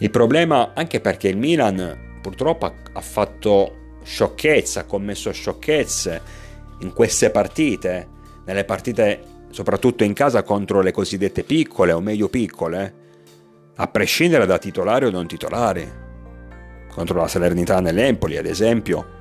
Il 0.00 0.10
problema 0.10 0.72
anche 0.74 1.00
perché 1.00 1.28
il 1.28 1.38
Milan 1.38 2.18
purtroppo 2.20 2.74
ha 2.92 3.00
fatto 3.00 3.96
sciocchezza, 4.02 4.80
ha 4.80 4.84
commesso 4.84 5.32
sciocchezze 5.32 6.20
in 6.80 6.92
queste 6.92 7.30
partite, 7.30 8.16
nelle 8.48 8.64
partite 8.64 9.36
soprattutto 9.50 10.04
in 10.04 10.14
casa 10.14 10.42
contro 10.42 10.80
le 10.80 10.90
cosiddette 10.90 11.44
piccole 11.44 11.92
o 11.92 12.00
medio 12.00 12.28
piccole, 12.28 13.06
a 13.76 13.86
prescindere 13.86 14.46
da 14.46 14.58
titolari 14.58 15.04
o 15.04 15.10
non 15.10 15.26
titolari. 15.26 15.88
Contro 16.90 17.18
la 17.18 17.28
Salernità 17.28 17.80
nell'Empoli, 17.80 18.38
ad 18.38 18.46
esempio, 18.46 19.16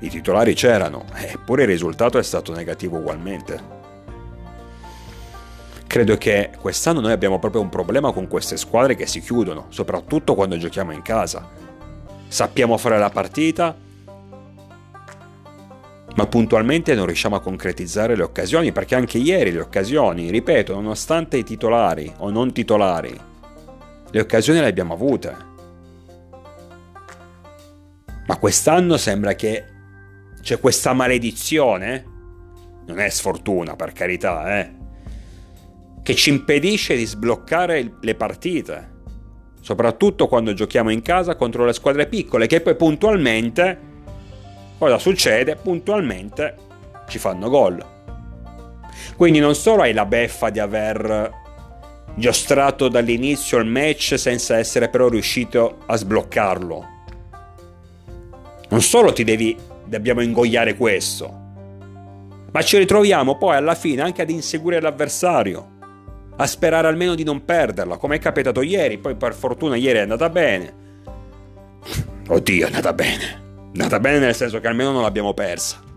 i 0.00 0.08
titolari 0.08 0.54
c'erano, 0.54 1.04
eppure 1.14 1.62
il 1.62 1.68
risultato 1.68 2.18
è 2.18 2.22
stato 2.22 2.54
negativo 2.54 2.96
ugualmente. 2.96 3.78
Credo 5.86 6.16
che 6.16 6.50
quest'anno 6.58 7.00
noi 7.00 7.12
abbiamo 7.12 7.38
proprio 7.38 7.60
un 7.60 7.68
problema 7.68 8.12
con 8.12 8.28
queste 8.28 8.56
squadre 8.56 8.94
che 8.94 9.06
si 9.06 9.20
chiudono, 9.20 9.66
soprattutto 9.68 10.34
quando 10.34 10.56
giochiamo 10.56 10.92
in 10.92 11.02
casa. 11.02 11.46
Sappiamo 12.28 12.78
fare 12.78 12.98
la 12.98 13.10
partita, 13.10 13.76
ma 16.16 16.26
puntualmente 16.26 16.94
non 16.94 17.06
riusciamo 17.06 17.36
a 17.36 17.40
concretizzare 17.40 18.16
le 18.16 18.22
occasioni 18.22 18.72
perché 18.72 18.94
anche 18.94 19.18
ieri 19.18 19.52
le 19.52 19.60
occasioni, 19.60 20.30
ripeto, 20.30 20.74
nonostante 20.74 21.36
i 21.36 21.44
titolari 21.44 22.12
o 22.18 22.30
non 22.30 22.52
titolari, 22.52 23.18
le 24.10 24.20
occasioni 24.20 24.60
le 24.60 24.66
abbiamo 24.66 24.94
avute. 24.94 25.48
Ma 28.26 28.36
quest'anno 28.36 28.96
sembra 28.96 29.34
che 29.34 29.64
c'è 30.42 30.58
questa 30.58 30.92
maledizione, 30.92 32.04
non 32.86 32.98
è 32.98 33.08
sfortuna 33.08 33.76
per 33.76 33.92
carità, 33.92 34.60
eh, 34.60 34.74
che 36.02 36.14
ci 36.14 36.30
impedisce 36.30 36.96
di 36.96 37.04
sbloccare 37.04 37.98
le 38.00 38.14
partite, 38.14 38.90
soprattutto 39.60 40.26
quando 40.26 40.54
giochiamo 40.54 40.90
in 40.90 41.02
casa 41.02 41.36
contro 41.36 41.64
le 41.64 41.72
squadre 41.72 42.06
piccole 42.06 42.46
che 42.46 42.60
poi 42.60 42.74
puntualmente 42.74 43.89
Cosa 44.80 44.96
succede? 44.96 45.56
Puntualmente 45.56 46.54
ci 47.06 47.18
fanno 47.18 47.50
gol. 47.50 47.84
Quindi 49.14 49.38
non 49.38 49.54
solo 49.54 49.82
hai 49.82 49.92
la 49.92 50.06
beffa 50.06 50.48
di 50.48 50.58
aver 50.58 51.30
giostrato 52.14 52.88
dall'inizio 52.88 53.58
il 53.58 53.66
match 53.66 54.18
senza 54.18 54.56
essere 54.56 54.88
però 54.88 55.08
riuscito 55.08 55.80
a 55.84 55.96
sbloccarlo. 55.96 56.86
Non 58.70 58.80
solo 58.80 59.12
ti 59.12 59.22
devi 59.22 59.54
dobbiamo 59.84 60.22
ingoiare 60.22 60.74
questo, 60.76 61.28
ma 62.50 62.62
ci 62.62 62.78
ritroviamo 62.78 63.36
poi 63.36 63.56
alla 63.56 63.74
fine 63.74 64.00
anche 64.00 64.22
ad 64.22 64.30
inseguire 64.30 64.80
l'avversario, 64.80 65.68
a 66.36 66.46
sperare 66.46 66.88
almeno 66.88 67.14
di 67.14 67.22
non 67.22 67.44
perderla, 67.44 67.98
come 67.98 68.16
è 68.16 68.18
capitato 68.18 68.62
ieri, 68.62 68.96
poi 68.96 69.14
per 69.14 69.34
fortuna 69.34 69.76
ieri 69.76 69.98
è 69.98 70.02
andata 70.02 70.30
bene. 70.30 70.74
Oddio, 72.28 72.62
è 72.62 72.66
andata 72.66 72.94
bene. 72.94 73.48
Nata 73.72 74.00
bene 74.00 74.18
nel 74.18 74.34
senso 74.34 74.58
che 74.60 74.66
almeno 74.66 74.90
non 74.90 75.02
l'abbiamo 75.02 75.32
persa. 75.32 75.88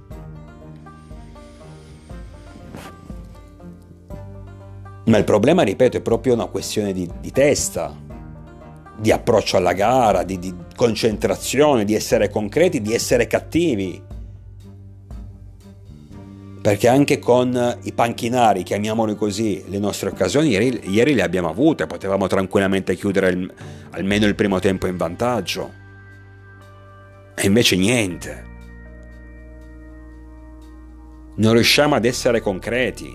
Ma 5.05 5.17
il 5.17 5.23
problema, 5.25 5.63
ripeto, 5.63 5.97
è 5.97 6.01
proprio 6.01 6.33
una 6.33 6.45
questione 6.45 6.93
di, 6.93 7.09
di 7.19 7.31
testa, 7.31 7.93
di 8.95 9.11
approccio 9.11 9.57
alla 9.57 9.73
gara, 9.73 10.23
di, 10.23 10.39
di 10.39 10.53
concentrazione, 10.75 11.83
di 11.83 11.93
essere 11.93 12.29
concreti, 12.29 12.81
di 12.81 12.93
essere 12.93 13.27
cattivi. 13.27 14.01
Perché 16.61 16.87
anche 16.87 17.19
con 17.19 17.79
i 17.81 17.91
panchinari, 17.91 18.63
chiamiamoli 18.63 19.15
così, 19.15 19.65
le 19.67 19.79
nostre 19.79 20.09
occasioni 20.09 20.49
ieri, 20.49 20.89
ieri 20.89 21.13
le 21.13 21.21
abbiamo 21.21 21.49
avute, 21.49 21.85
potevamo 21.85 22.27
tranquillamente 22.27 22.95
chiudere 22.95 23.29
il, 23.31 23.53
almeno 23.89 24.25
il 24.25 24.35
primo 24.35 24.59
tempo 24.59 24.87
in 24.87 24.95
vantaggio. 24.95 25.82
E 27.35 27.45
invece 27.45 27.75
niente. 27.75 28.51
Non 31.35 31.53
riusciamo 31.53 31.95
ad 31.95 32.05
essere 32.05 32.41
concreti. 32.41 33.11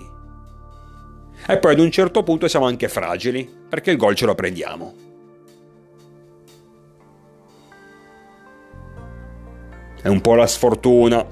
E 1.47 1.57
poi 1.57 1.73
ad 1.73 1.79
un 1.79 1.89
certo 1.89 2.21
punto 2.23 2.47
siamo 2.47 2.65
anche 2.65 2.89
fragili, 2.89 3.49
perché 3.69 3.91
il 3.91 3.97
gol 3.97 4.15
ce 4.15 4.25
lo 4.25 4.35
prendiamo. 4.35 4.93
È 10.01 10.07
un 10.07 10.21
po' 10.21 10.35
la 10.35 10.47
sfortuna, 10.47 11.25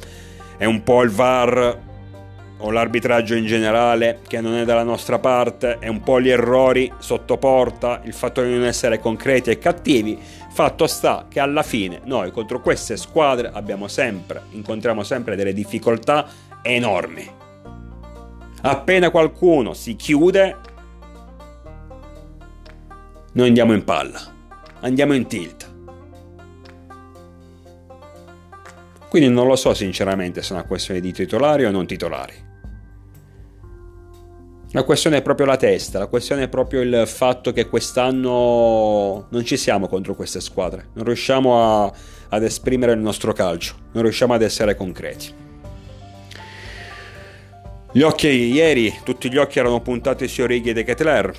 è 0.58 0.66
un 0.66 0.84
po' 0.84 1.04
il 1.04 1.10
VAR 1.10 1.86
o 2.60 2.72
l'arbitraggio 2.72 3.36
in 3.36 3.46
generale 3.46 4.20
che 4.28 4.42
non 4.42 4.56
è 4.56 4.66
dalla 4.66 4.84
nostra 4.84 5.20
parte, 5.20 5.78
è 5.80 5.88
un 5.88 6.02
po' 6.02 6.20
gli 6.20 6.30
errori 6.30 6.92
sotto 6.98 7.38
porta, 7.38 8.02
il 8.04 8.14
fatto 8.14 8.42
di 8.42 8.52
non 8.52 8.66
essere 8.66 9.00
concreti 9.00 9.52
e 9.52 9.60
cattivi, 9.60 10.20
fatto 10.58 10.88
sta 10.88 11.28
che 11.30 11.40
alla 11.40 11.62
fine 11.62 12.02
noi 12.06 12.32
contro 12.32 12.62
queste 12.62 12.98
squadre 12.98 13.52
abbiamo 13.54 13.88
sempre, 13.88 14.42
incontriamo 14.54 15.04
sempre 15.04 15.36
delle 15.36 15.54
difficoltà 15.54 16.28
enormi. 16.64 17.30
Appena 18.62 19.12
qualcuno 19.12 19.76
si 19.76 19.96
chiude, 19.96 20.56
noi 23.34 23.48
andiamo 23.48 23.74
in 23.74 23.84
palla, 23.84 24.20
andiamo 24.80 25.14
in 25.14 25.28
tilt. 25.28 25.72
Quindi 29.10 29.30
non 29.30 29.46
lo 29.46 29.56
so 29.56 29.76
sinceramente 29.76 30.42
se 30.42 30.50
è 30.50 30.58
una 30.58 30.66
questione 30.66 31.00
di 31.00 31.14
titolari 31.14 31.66
o 31.66 31.70
non 31.70 31.86
titolari. 31.86 32.47
La 34.78 34.84
questione 34.84 35.18
è 35.18 35.22
proprio 35.24 35.48
la 35.48 35.58
testa, 35.58 35.98
la 35.98 36.06
questione 36.06 36.44
è 36.44 36.48
proprio 36.50 36.82
il 36.82 37.08
fatto 37.08 37.52
che 37.52 37.68
quest'anno 37.68 39.26
non 39.28 39.44
ci 39.44 39.58
siamo 39.58 39.88
contro 39.88 40.14
queste 40.14 40.40
squadre, 40.40 40.90
non 40.94 41.06
riusciamo 41.06 41.84
a, 41.84 41.92
ad 42.30 42.44
esprimere 42.44 42.92
il 42.92 43.00
nostro 43.00 43.34
calcio, 43.34 43.74
non 43.94 44.04
riusciamo 44.04 44.36
ad 44.36 44.44
essere 44.44 44.76
concreti. 44.76 45.34
Gli 47.92 48.02
occhi 48.02 48.28
ieri, 48.28 48.94
tutti 49.04 49.32
gli 49.32 49.38
occhi 49.38 49.58
erano 49.58 49.82
puntati 49.82 50.28
su 50.28 50.44
Orighi 50.44 50.70
e 50.70 50.74
De 50.74 50.84
Ketler. 50.84 51.34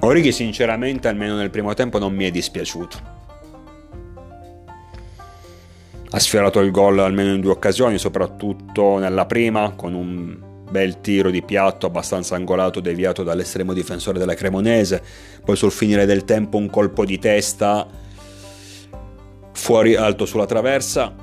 Orighi 0.00 0.32
sinceramente 0.32 1.06
almeno 1.06 1.36
nel 1.36 1.50
primo 1.50 1.72
tempo 1.74 2.00
non 2.00 2.16
mi 2.16 2.24
è 2.24 2.32
dispiaciuto. 2.32 2.98
Ha 6.10 6.18
sfiorato 6.18 6.58
il 6.58 6.72
gol 6.72 6.98
almeno 6.98 7.32
in 7.32 7.40
due 7.40 7.52
occasioni, 7.52 7.96
soprattutto 7.96 8.98
nella 8.98 9.26
prima 9.26 9.70
con 9.76 9.94
un 9.94 10.45
bel 10.70 11.00
tiro 11.00 11.30
di 11.30 11.42
piatto 11.42 11.86
abbastanza 11.86 12.34
angolato 12.34 12.80
deviato 12.80 13.22
dall'estremo 13.22 13.72
difensore 13.72 14.18
della 14.18 14.34
Cremonese, 14.34 15.02
poi 15.44 15.56
sul 15.56 15.70
finire 15.70 16.06
del 16.06 16.24
tempo 16.24 16.56
un 16.56 16.68
colpo 16.68 17.04
di 17.04 17.18
testa 17.18 17.86
fuori 19.52 19.94
alto 19.94 20.26
sulla 20.26 20.46
traversa. 20.46 21.14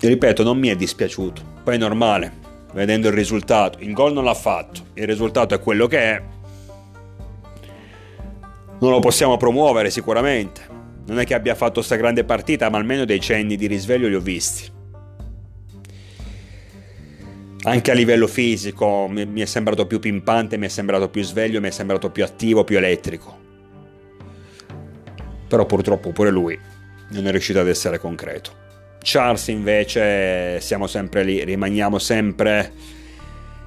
E 0.00 0.08
ripeto, 0.08 0.42
non 0.42 0.58
mi 0.58 0.68
è 0.68 0.76
dispiaciuto, 0.76 1.42
poi 1.62 1.74
è 1.74 1.78
normale, 1.78 2.32
vedendo 2.72 3.08
il 3.08 3.14
risultato, 3.14 3.78
il 3.80 3.92
gol 3.92 4.12
non 4.12 4.24
l'ha 4.24 4.34
fatto, 4.34 4.80
il 4.94 5.06
risultato 5.06 5.54
è 5.54 5.60
quello 5.60 5.86
che 5.86 5.98
è. 5.98 6.22
Non 8.80 8.90
lo 8.90 8.98
possiamo 8.98 9.36
promuovere 9.36 9.90
sicuramente. 9.90 10.70
Non 11.06 11.20
è 11.20 11.24
che 11.24 11.34
abbia 11.34 11.54
fatto 11.54 11.74
questa 11.74 11.94
grande 11.94 12.24
partita, 12.24 12.68
ma 12.68 12.78
almeno 12.78 13.04
dei 13.04 13.20
cenni 13.20 13.56
di 13.56 13.66
risveglio 13.66 14.08
li 14.08 14.14
ho 14.16 14.20
visti 14.20 14.71
anche 17.64 17.90
a 17.90 17.94
livello 17.94 18.26
fisico 18.26 19.06
mi, 19.08 19.40
è 19.40 19.44
sembrato 19.44 19.86
più 19.86 20.00
pimpante, 20.00 20.56
mi 20.56 20.66
è 20.66 20.68
sembrato 20.68 21.08
più 21.08 21.22
sveglio, 21.22 21.60
mi 21.60 21.68
è 21.68 21.70
sembrato 21.70 22.10
più 22.10 22.24
attivo, 22.24 22.64
più 22.64 22.76
elettrico. 22.76 23.38
Però 25.46 25.64
purtroppo 25.66 26.10
pure 26.10 26.30
lui 26.30 26.58
non 27.10 27.26
è 27.26 27.30
riuscito 27.30 27.60
ad 27.60 27.68
essere 27.68 27.98
concreto. 27.98 28.60
Charles 29.02 29.48
invece 29.48 30.60
siamo 30.60 30.86
sempre 30.86 31.22
lì, 31.22 31.44
rimaniamo 31.44 31.98
sempre 31.98 32.72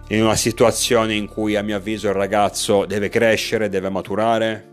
in 0.09 0.23
una 0.23 0.35
situazione 0.35 1.13
in 1.13 1.27
cui 1.27 1.55
a 1.55 1.61
mio 1.61 1.77
avviso 1.77 2.07
il 2.07 2.13
ragazzo 2.13 2.85
deve 2.85 3.09
crescere, 3.09 3.69
deve 3.69 3.89
maturare, 3.89 4.69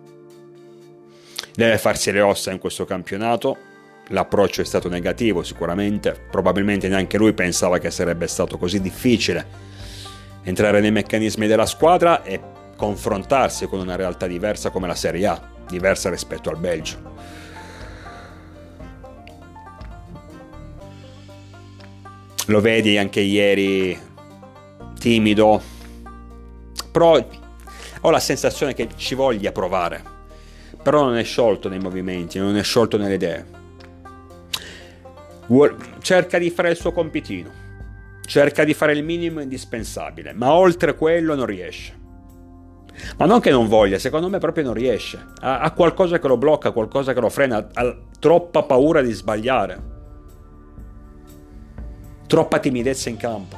deve 1.55 1.79
farsi 1.79 2.11
le 2.11 2.21
ossa 2.21 2.50
in 2.50 2.59
questo 2.59 2.85
campionato 2.85 3.71
L'approccio 4.12 4.61
è 4.61 4.64
stato 4.64 4.90
negativo 4.90 5.42
sicuramente, 5.42 6.14
probabilmente 6.31 6.87
neanche 6.87 7.16
lui 7.16 7.33
pensava 7.33 7.78
che 7.78 7.90
sarebbe 7.90 8.26
stato 8.26 8.59
così 8.59 8.78
difficile 8.78 9.71
entrare 10.42 10.81
nei 10.81 10.90
meccanismi 10.90 11.47
della 11.47 11.64
squadra 11.64 12.23
e 12.23 12.38
confrontarsi 12.76 13.66
con 13.66 13.81
una 13.81 13.97
realtà 13.97 14.26
diversa 14.26 14.69
come 14.69 14.87
la 14.87 14.95
Serie 14.95 15.26
A, 15.26 15.50
diversa 15.66 16.11
rispetto 16.11 16.50
al 16.50 16.59
Belgio. 16.59 17.11
Lo 22.47 22.61
vedi 22.61 22.99
anche 22.99 23.21
ieri 23.21 23.99
timido, 24.99 25.62
però 26.90 27.25
ho 28.02 28.11
la 28.11 28.21
sensazione 28.21 28.75
che 28.75 28.88
ci 28.97 29.14
voglia 29.14 29.52
provare, 29.52 30.02
però 30.83 31.02
non 31.02 31.16
è 31.16 31.25
sciolto 31.25 31.71
nei 31.71 31.78
movimenti, 31.78 32.38
non 32.38 32.59
è 32.59 32.62
sciolto 32.62 32.99
nelle 32.99 33.14
idee 33.14 33.61
cerca 36.00 36.38
di 36.38 36.50
fare 36.50 36.71
il 36.71 36.76
suo 36.76 36.92
compitino, 36.92 37.50
cerca 38.25 38.64
di 38.64 38.75
fare 38.75 38.92
il 38.92 39.04
minimo 39.04 39.40
indispensabile, 39.40 40.32
ma 40.32 40.52
oltre 40.52 40.94
quello 40.94 41.35
non 41.35 41.47
riesce. 41.47 42.00
Ma 43.16 43.26
non 43.26 43.40
che 43.40 43.50
non 43.50 43.68
voglia, 43.68 43.99
secondo 43.99 44.28
me 44.28 44.38
proprio 44.38 44.64
non 44.64 44.75
riesce. 44.75 45.18
Ha, 45.40 45.61
ha 45.61 45.71
qualcosa 45.73 46.18
che 46.18 46.28
lo 46.28 46.37
blocca, 46.37 46.73
qualcosa 46.73 47.12
che 47.12 47.21
lo 47.21 47.28
frena, 47.28 47.68
ha 47.73 47.97
troppa 48.18 48.62
paura 48.62 49.00
di 49.00 49.12
sbagliare. 49.12 49.90
Troppa 52.26 52.59
timidezza 52.59 53.09
in 53.09 53.16
campo. 53.16 53.56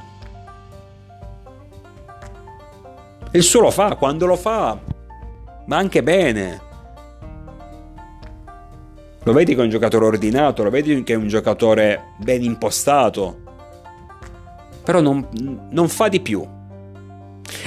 Il 3.32 3.42
suo 3.42 3.60
lo 3.60 3.70
fa, 3.70 3.96
quando 3.96 4.26
lo 4.26 4.36
fa, 4.36 4.78
ma 5.66 5.76
anche 5.76 6.02
bene. 6.02 6.63
Lo 9.25 9.33
vedi 9.33 9.54
che 9.54 9.60
è 9.60 9.65
un 9.65 9.71
giocatore 9.71 10.04
ordinato, 10.04 10.63
lo 10.63 10.69
vedi 10.69 11.02
che 11.02 11.15
è 11.15 11.17
un 11.17 11.28
giocatore 11.28 12.13
ben 12.19 12.43
impostato, 12.43 13.41
però 14.84 15.00
non, 15.00 15.26
non 15.71 15.89
fa 15.89 16.08
di 16.08 16.21
più. 16.21 16.47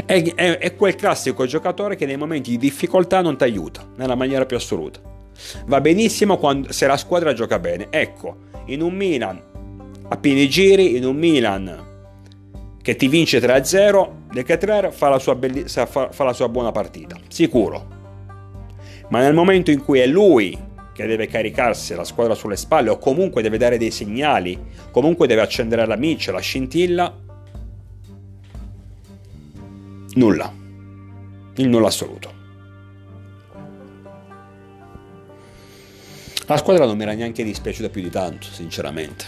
È, 0.05 0.33
è, 0.35 0.57
è, 0.59 0.75
quel 0.75 0.93
classico 0.93 1.47
giocatore 1.47 1.95
che 1.95 2.05
nei 2.05 2.15
momenti 2.15 2.51
di 2.51 2.57
difficoltà 2.57 3.21
non 3.21 3.37
ti 3.37 3.43
aiuta, 3.43 3.83
nella 3.95 4.13
maniera 4.13 4.45
più 4.45 4.55
assoluta. 4.55 4.99
Va 5.65 5.81
benissimo 5.81 6.37
quando, 6.37 6.71
se 6.71 6.85
la 6.85 6.95
squadra 6.97 7.33
gioca 7.33 7.57
bene. 7.57 7.87
Ecco, 7.89 8.35
in 8.65 8.83
un 8.83 8.93
Milan 8.93 9.41
a 10.09 10.17
pieni 10.17 10.47
giri, 10.47 10.95
in 10.95 11.05
un 11.05 11.15
Milan 11.15 11.85
che 12.83 12.95
ti 12.95 13.07
vince 13.07 13.39
3-0, 13.39 14.09
De 14.31 14.43
Ketrer 14.43 14.93
fa 14.93 15.17
belli- 15.35 15.67
fa, 15.67 15.87
fa 15.87 16.23
la 16.23 16.33
sua 16.33 16.49
buona 16.49 16.71
partita, 16.71 17.17
sicuro. 17.27 17.95
Ma 19.09 19.21
nel 19.21 19.33
momento 19.33 19.71
in 19.71 19.83
cui 19.83 19.99
è 19.99 20.05
lui 20.05 20.65
che 20.97 21.05
deve 21.05 21.27
caricarsi 21.27 21.93
la 21.93 22.03
squadra 22.03 22.33
sulle 22.33 22.55
spalle 22.55 22.89
o 22.89 22.97
comunque 22.97 23.43
deve 23.43 23.59
dare 23.59 23.77
dei 23.77 23.91
segnali, 23.91 24.59
comunque 24.89 25.27
deve 25.27 25.41
accendere 25.41 25.85
la 25.85 25.95
miccia, 25.95 26.31
la 26.31 26.39
scintilla, 26.39 27.15
nulla. 30.15 30.51
Il 31.53 31.69
nulla 31.69 31.87
assoluto. 31.87 32.33
La 36.47 36.57
squadra 36.57 36.85
non 36.85 36.97
mi 36.97 37.03
era 37.03 37.13
neanche 37.13 37.43
dispiaciuta 37.43 37.89
più 37.89 38.01
di 38.01 38.09
tanto, 38.09 38.47
sinceramente. 38.47 39.25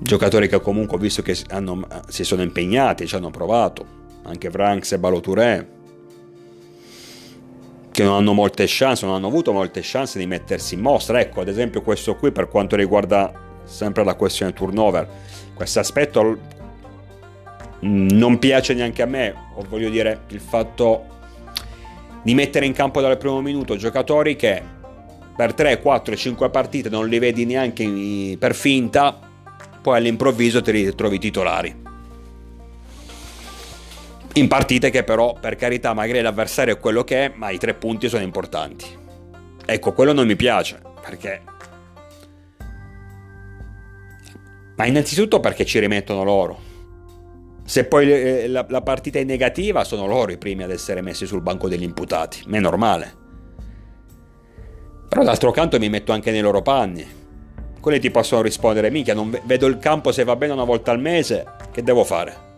Giocatori 0.00 0.48
che 0.48 0.60
comunque 0.60 0.96
ho 0.96 1.00
visto 1.00 1.22
che 1.22 1.38
hanno, 1.50 1.86
si 2.08 2.24
sono 2.24 2.42
impegnati, 2.42 3.06
ci 3.06 3.14
hanno 3.14 3.30
provato, 3.30 3.86
anche 4.24 4.50
Franks 4.50 4.92
e 4.92 4.98
Balotouré, 4.98 5.80
che 8.02 8.08
non 8.08 8.16
hanno 8.16 8.32
molte 8.32 8.64
chance, 8.66 9.06
non 9.06 9.14
hanno 9.14 9.28
avuto 9.28 9.52
molte 9.52 9.80
chance 9.82 10.18
di 10.18 10.26
mettersi 10.26 10.74
in 10.74 10.80
mostra. 10.80 11.20
Ecco, 11.20 11.40
ad 11.40 11.48
esempio 11.48 11.82
questo 11.82 12.16
qui 12.16 12.32
per 12.32 12.48
quanto 12.48 12.74
riguarda 12.74 13.32
sempre 13.64 14.04
la 14.04 14.14
questione 14.14 14.52
turnover, 14.52 15.08
questo 15.54 15.78
aspetto 15.78 16.38
non 17.80 18.38
piace 18.38 18.74
neanche 18.74 19.02
a 19.02 19.06
me, 19.06 19.34
o 19.54 19.64
voglio 19.68 19.88
dire 19.88 20.22
il 20.28 20.40
fatto 20.40 21.06
di 22.22 22.34
mettere 22.34 22.66
in 22.66 22.72
campo 22.72 23.00
dal 23.00 23.16
primo 23.16 23.40
minuto 23.40 23.76
giocatori 23.76 24.36
che 24.36 24.62
per 25.34 25.54
3, 25.54 25.80
4, 25.80 26.14
5 26.14 26.50
partite 26.50 26.88
non 26.88 27.08
li 27.08 27.18
vedi 27.18 27.44
neanche 27.44 28.36
per 28.38 28.54
finta, 28.54 29.18
poi 29.80 29.96
all'improvviso 29.96 30.60
ti 30.60 30.70
ritrovi 30.70 31.18
titolari 31.18 31.81
in 34.34 34.48
partite 34.48 34.90
che 34.90 35.02
però, 35.04 35.34
per 35.38 35.56
carità, 35.56 35.92
magari 35.92 36.20
l'avversario 36.22 36.74
è 36.74 36.78
quello 36.78 37.04
che 37.04 37.26
è, 37.26 37.32
ma 37.34 37.50
i 37.50 37.58
tre 37.58 37.74
punti 37.74 38.08
sono 38.08 38.22
importanti. 38.22 38.86
Ecco, 39.64 39.92
quello 39.92 40.12
non 40.12 40.26
mi 40.26 40.36
piace, 40.36 40.80
perché... 41.00 41.42
Ma 44.74 44.86
innanzitutto 44.86 45.38
perché 45.38 45.66
ci 45.66 45.78
rimettono 45.78 46.24
loro. 46.24 46.70
Se 47.64 47.84
poi 47.84 48.10
eh, 48.10 48.48
la, 48.48 48.64
la 48.68 48.80
partita 48.80 49.18
è 49.18 49.24
negativa, 49.24 49.84
sono 49.84 50.06
loro 50.06 50.32
i 50.32 50.38
primi 50.38 50.62
ad 50.62 50.70
essere 50.70 51.02
messi 51.02 51.26
sul 51.26 51.42
banco 51.42 51.68
degli 51.68 51.82
imputati, 51.82 52.42
ma 52.46 52.56
è 52.56 52.60
normale. 52.60 53.14
Però 55.08 55.22
d'altro 55.22 55.50
canto 55.50 55.78
mi 55.78 55.90
metto 55.90 56.12
anche 56.12 56.30
nei 56.30 56.40
loro 56.40 56.62
panni. 56.62 57.06
Quelli 57.80 58.00
ti 58.00 58.10
possono 58.10 58.40
rispondere, 58.40 58.90
minchia, 58.90 59.12
non 59.12 59.38
vedo 59.44 59.66
il 59.66 59.78
campo 59.78 60.10
se 60.10 60.24
va 60.24 60.36
bene 60.36 60.54
una 60.54 60.64
volta 60.64 60.90
al 60.90 61.00
mese, 61.00 61.44
che 61.70 61.82
devo 61.82 62.02
fare? 62.02 62.51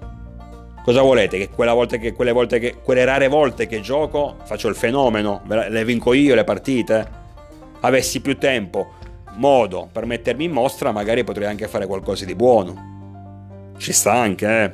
Cosa 0.85 1.01
volete? 1.01 1.39
Che, 1.39 1.49
che, 1.49 2.13
quelle, 2.13 2.33
volte 2.33 2.59
che, 2.59 2.75
quelle 2.75 3.07
rare 3.07 3.27
volte 3.29 3.67
che 3.67 3.81
gioco 3.81 4.37
faccio 4.45 4.69
il 4.69 4.75
fenomeno, 4.75 5.41
le 5.47 5.83
vinco 5.83 6.13
io 6.13 6.35
le 6.35 6.45
partite? 6.45 7.23
Avessi 7.81 8.21
più 8.21 8.37
tempo, 8.37 8.93
modo 9.37 9.89
per 9.91 10.05
mettermi 10.05 10.45
in 10.45 10.51
mostra, 10.51 10.93
magari 10.93 11.25
potrei 11.25 11.49
anche 11.49 11.69
fare 11.69 11.87
qualcosa 11.87 12.27
di 12.27 12.35
buono. 12.35 13.73
Ci 13.79 13.95
sta 13.95 14.13
anche, 14.13 14.47
eh. 14.47 14.73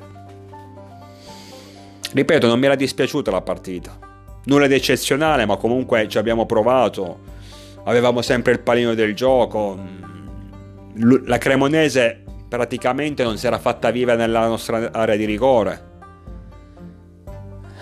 Ripeto, 2.12 2.49
non 2.49 2.59
mi 2.59 2.66
era 2.66 2.75
dispiaciuta 2.75 3.31
la 3.31 3.42
partita. 3.42 3.96
Nulla 4.46 4.66
di 4.66 4.75
eccezionale, 4.75 5.46
ma 5.46 5.57
comunque 5.59 6.09
ci 6.09 6.18
abbiamo 6.18 6.44
provato. 6.44 7.20
Avevamo 7.85 8.20
sempre 8.20 8.51
il 8.51 8.61
palino 8.61 8.94
del 8.94 9.14
gioco. 9.14 9.79
La 10.94 11.38
Cremonese 11.38 12.25
praticamente 12.49 13.23
non 13.23 13.38
si 13.38 13.46
era 13.46 13.61
fatta 13.61 13.92
viva 13.92 14.16
nella 14.16 14.49
nostra 14.49 14.90
area 14.90 15.14
di 15.14 15.25
rigore 15.25 15.87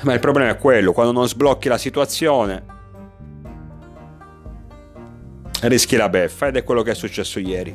ma 0.03 0.13
il 0.13 0.21
problema 0.21 0.51
è 0.51 0.57
quello, 0.59 0.93
quando 0.93 1.13
non 1.13 1.29
sblocchi 1.29 1.69
la 1.69 1.79
situazione 1.79 2.77
rischi 5.63 5.97
la 5.97 6.09
beffa 6.09 6.47
ed 6.47 6.57
è 6.57 6.65
quello 6.65 6.83
che 6.83 6.93
è 6.93 6.95
successo 6.95 7.41
ieri. 7.41 7.75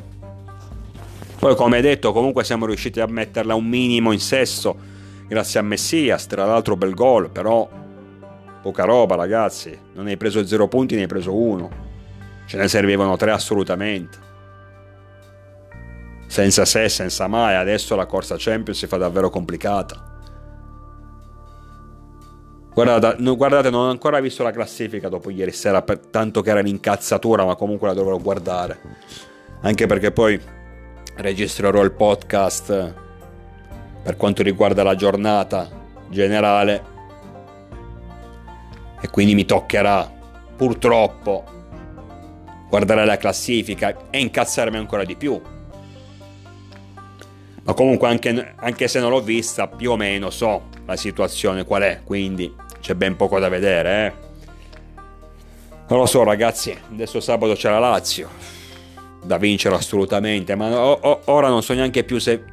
Poi 1.38 1.54
come 1.54 1.82
detto 1.82 2.12
comunque 2.12 2.44
siamo 2.44 2.64
riusciti 2.64 3.00
a 3.00 3.06
metterla 3.06 3.54
un 3.54 3.66
minimo 3.66 4.12
in 4.12 4.20
sesso 4.20 4.92
grazie 5.28 5.60
a 5.60 5.62
Messias, 5.62 6.26
tra 6.26 6.46
l'altro 6.46 6.76
bel 6.76 6.94
gol, 6.94 7.30
però 7.30 7.68
poca 8.62 8.84
roba 8.84 9.16
ragazzi, 9.16 9.78
non 9.92 10.06
hai 10.06 10.16
preso 10.16 10.46
0 10.46 10.68
punti, 10.68 10.94
ne 10.94 11.02
hai 11.02 11.06
preso 11.06 11.36
uno, 11.36 11.70
ce 12.46 12.56
ne 12.56 12.68
servivano 12.68 13.16
tre 13.16 13.32
assolutamente. 13.32 14.18
Senza 16.26 16.64
se, 16.64 16.88
senza 16.88 17.26
mai, 17.26 17.54
adesso 17.54 17.94
la 17.94 18.06
corsa 18.06 18.36
Champions 18.38 18.78
si 18.78 18.86
fa 18.86 18.96
davvero 18.96 19.28
complicata. 19.28 20.13
Guardate, 22.74 23.22
no, 23.22 23.36
guardate, 23.36 23.70
non 23.70 23.86
ho 23.86 23.90
ancora 23.90 24.18
visto 24.20 24.42
la 24.42 24.50
classifica 24.50 25.08
dopo 25.08 25.30
ieri 25.30 25.52
sera, 25.52 25.82
per 25.82 25.98
tanto 25.98 26.42
che 26.42 26.50
era 26.50 26.58
in 26.58 26.66
incazzatura, 26.66 27.44
ma 27.44 27.54
comunque 27.54 27.86
la 27.86 27.94
dovrò 27.94 28.18
guardare. 28.18 28.78
anche 29.60 29.86
perché 29.86 30.10
poi 30.10 30.38
registrerò 31.16 31.82
il 31.82 31.92
podcast 31.92 32.94
per 34.02 34.16
quanto 34.16 34.42
riguarda 34.42 34.82
la 34.82 34.94
giornata 34.94 35.70
generale 36.08 36.92
e 39.00 39.08
quindi 39.08 39.34
mi 39.34 39.46
toccherà 39.46 40.10
purtroppo 40.56 41.44
guardare 42.68 43.06
la 43.06 43.16
classifica 43.16 44.10
e 44.10 44.18
incazzarmi 44.18 44.76
ancora 44.76 45.04
di 45.04 45.16
più. 45.16 45.40
Ma 47.62 47.72
comunque 47.72 48.08
anche, 48.08 48.54
anche 48.56 48.88
se 48.88 49.00
non 49.00 49.10
l'ho 49.10 49.22
vista, 49.22 49.68
più 49.68 49.92
o 49.92 49.96
meno 49.96 50.28
so 50.28 50.68
la 50.84 50.96
situazione 50.96 51.64
qual 51.64 51.82
è, 51.82 52.02
quindi 52.04 52.54
c'è 52.84 52.94
ben 52.94 53.16
poco 53.16 53.40
da 53.40 53.48
vedere. 53.48 54.06
Eh? 54.06 54.12
Non 55.88 56.00
lo 56.00 56.04
so 56.04 56.22
ragazzi, 56.22 56.76
adesso 56.90 57.18
sabato 57.18 57.54
c'è 57.54 57.70
la 57.70 57.78
Lazio, 57.78 58.28
da 59.24 59.38
vincere 59.38 59.74
assolutamente, 59.74 60.54
ma 60.54 60.68
o, 60.68 60.92
o, 60.92 61.20
ora 61.26 61.48
non 61.48 61.62
so 61.62 61.72
neanche 61.72 62.04
più 62.04 62.18
se 62.18 62.44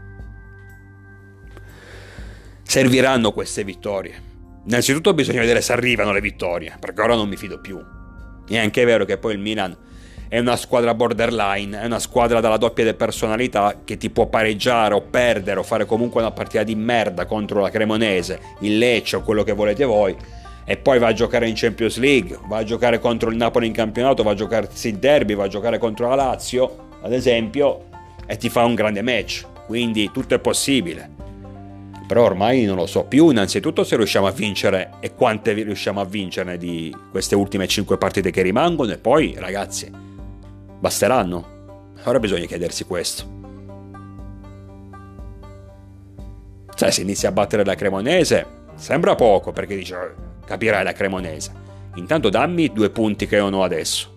serviranno 2.63 3.33
queste 3.33 3.65
vittorie. 3.65 4.29
Innanzitutto 4.67 5.13
bisogna 5.13 5.41
vedere 5.41 5.59
se 5.59 5.73
arrivano 5.73 6.13
le 6.13 6.21
vittorie, 6.21 6.77
perché 6.79 7.01
ora 7.01 7.15
non 7.15 7.27
mi 7.27 7.35
fido 7.35 7.59
più. 7.59 7.83
E 8.47 8.57
anche 8.57 8.83
è 8.83 8.85
vero 8.85 9.03
che 9.03 9.17
poi 9.17 9.33
il 9.33 9.39
Milan 9.39 9.75
è 10.31 10.39
una 10.39 10.55
squadra 10.55 10.93
borderline, 10.93 11.81
è 11.81 11.85
una 11.85 11.99
squadra 11.99 12.39
dalla 12.39 12.55
doppia 12.55 12.85
di 12.85 12.93
personalità 12.93 13.81
che 13.83 13.97
ti 13.97 14.09
può 14.09 14.27
pareggiare 14.27 14.93
o 14.93 15.01
perdere 15.01 15.59
o 15.59 15.63
fare 15.63 15.83
comunque 15.83 16.21
una 16.21 16.31
partita 16.31 16.63
di 16.63 16.73
merda 16.73 17.25
contro 17.25 17.59
la 17.59 17.69
Cremonese, 17.69 18.39
il 18.59 18.77
Lecce 18.77 19.17
o 19.17 19.23
quello 19.23 19.43
che 19.43 19.51
volete 19.51 19.83
voi 19.83 20.15
e 20.63 20.77
poi 20.77 20.99
va 20.99 21.07
a 21.07 21.13
giocare 21.13 21.49
in 21.49 21.55
Champions 21.57 21.97
League, 21.97 22.39
va 22.45 22.59
a 22.59 22.63
giocare 22.63 22.99
contro 22.99 23.29
il 23.29 23.35
Napoli 23.35 23.67
in 23.67 23.73
campionato, 23.73 24.23
va 24.23 24.31
a 24.31 24.33
giocare 24.33 24.69
il 24.81 24.95
derby, 24.95 25.35
va 25.35 25.43
a 25.43 25.49
giocare 25.49 25.77
contro 25.77 26.07
la 26.07 26.15
Lazio, 26.15 26.87
ad 27.01 27.11
esempio, 27.11 27.87
e 28.25 28.37
ti 28.37 28.47
fa 28.47 28.63
un 28.63 28.73
grande 28.73 29.01
match. 29.01 29.45
Quindi 29.65 30.11
tutto 30.13 30.33
è 30.33 30.39
possibile 30.39 31.19
però 32.07 32.23
ormai 32.23 32.65
non 32.65 32.75
lo 32.75 32.87
so 32.87 33.05
più 33.05 33.29
innanzitutto 33.29 33.85
se 33.85 33.95
riusciamo 33.95 34.27
a 34.27 34.31
vincere 34.31 34.95
e 34.99 35.13
quante 35.13 35.53
riusciamo 35.53 36.01
a 36.01 36.03
vincerne 36.03 36.57
di 36.57 36.93
queste 37.09 37.35
ultime 37.35 37.67
5 37.67 37.97
partite 37.97 38.31
che 38.31 38.41
rimangono 38.41 38.91
e 38.91 38.97
poi 38.97 39.33
ragazzi 39.37 40.10
basteranno 40.81 41.93
ora 42.03 42.19
bisogna 42.19 42.45
chiedersi 42.45 42.83
questo 42.83 43.39
cioè 46.75 46.91
se 46.91 47.01
inizia 47.01 47.29
a 47.29 47.31
battere 47.31 47.63
la 47.63 47.75
Cremonese 47.75 48.45
sembra 48.75 49.15
poco 49.15 49.53
perché 49.53 49.75
dice 49.75 50.15
capirai 50.43 50.83
la 50.83 50.91
Cremonese 50.91 51.53
intanto 51.95 52.29
dammi 52.29 52.73
due 52.73 52.89
punti 52.89 53.25
che 53.27 53.37
non 53.37 53.53
ho 53.53 53.63
adesso 53.63 54.13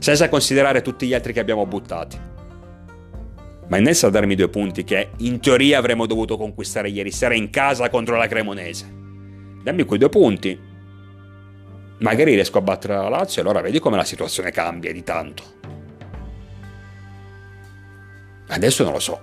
senza 0.00 0.28
considerare 0.28 0.82
tutti 0.82 1.06
gli 1.06 1.14
altri 1.14 1.32
che 1.32 1.40
abbiamo 1.40 1.66
buttati 1.66 2.34
ma 3.68 3.78
inizia 3.78 4.08
a 4.08 4.10
darmi 4.12 4.36
due 4.36 4.48
punti 4.48 4.84
che 4.84 5.10
in 5.18 5.40
teoria 5.40 5.78
avremmo 5.78 6.06
dovuto 6.06 6.36
conquistare 6.36 6.88
ieri 6.88 7.10
sera 7.10 7.34
in 7.34 7.50
casa 7.50 7.90
contro 7.90 8.16
la 8.16 8.28
Cremonese. 8.28 8.86
Dammi 9.62 9.84
quei 9.84 9.98
due 9.98 10.08
punti. 10.08 10.58
Magari 11.98 12.34
riesco 12.34 12.58
a 12.58 12.60
battere 12.60 12.94
la 12.94 13.08
Lazio 13.08 13.42
e 13.42 13.44
allora 13.44 13.60
vedi 13.60 13.80
come 13.80 13.96
la 13.96 14.04
situazione 14.04 14.52
cambia 14.52 14.92
di 14.92 15.02
tanto. 15.02 15.42
Adesso 18.48 18.84
non 18.84 18.92
lo 18.92 19.00
so. 19.00 19.20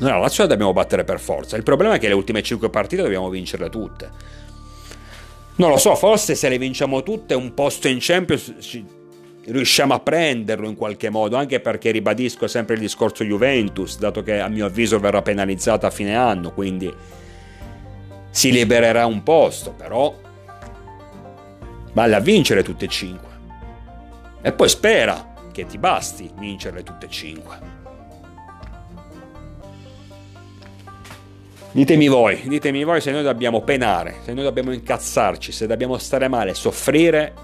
Noi 0.00 0.10
la 0.10 0.18
Lazio 0.18 0.42
la 0.42 0.48
dobbiamo 0.48 0.72
battere 0.72 1.04
per 1.04 1.20
forza. 1.20 1.56
Il 1.56 1.62
problema 1.62 1.94
è 1.94 1.98
che 1.98 2.08
le 2.08 2.14
ultime 2.14 2.42
5 2.42 2.68
partite 2.70 3.02
dobbiamo 3.02 3.28
vincerle 3.28 3.70
tutte. 3.70 4.10
Non 5.56 5.70
lo 5.70 5.76
so, 5.76 5.94
forse 5.94 6.34
se 6.34 6.48
le 6.48 6.58
vinciamo 6.58 7.02
tutte 7.02 7.34
un 7.34 7.54
posto 7.54 7.86
in 7.86 7.98
Champions 8.00 8.52
riusciamo 9.46 9.94
a 9.94 10.00
prenderlo 10.00 10.68
in 10.68 10.74
qualche 10.74 11.10
modo, 11.10 11.36
anche 11.36 11.60
perché 11.60 11.90
ribadisco 11.90 12.46
sempre 12.46 12.74
il 12.74 12.80
discorso 12.80 13.24
Juventus, 13.24 13.98
dato 13.98 14.22
che 14.22 14.40
a 14.40 14.48
mio 14.48 14.66
avviso 14.66 14.98
verrà 14.98 15.22
penalizzata 15.22 15.86
a 15.86 15.90
fine 15.90 16.16
anno, 16.16 16.52
quindi 16.52 16.92
si 18.30 18.50
libererà 18.50 19.06
un 19.06 19.22
posto, 19.22 19.72
però 19.72 20.18
vale 21.92 22.14
a 22.14 22.20
vincere 22.20 22.62
tutte 22.62 22.86
e 22.86 22.88
cinque. 22.88 23.32
E 24.42 24.52
poi 24.52 24.68
spera 24.68 25.34
che 25.52 25.66
ti 25.66 25.78
basti 25.78 26.30
vincerle 26.36 26.82
tutte 26.82 27.06
e 27.06 27.10
cinque. 27.10 27.73
Ditemi 31.74 32.06
voi, 32.06 32.40
ditemi 32.46 32.84
voi 32.84 33.00
se 33.00 33.10
noi 33.10 33.24
dobbiamo 33.24 33.62
penare, 33.62 34.18
se 34.22 34.32
noi 34.32 34.44
dobbiamo 34.44 34.70
incazzarci, 34.70 35.50
se 35.50 35.66
dobbiamo 35.66 35.98
stare 35.98 36.28
male, 36.28 36.54
soffrire 36.54 37.34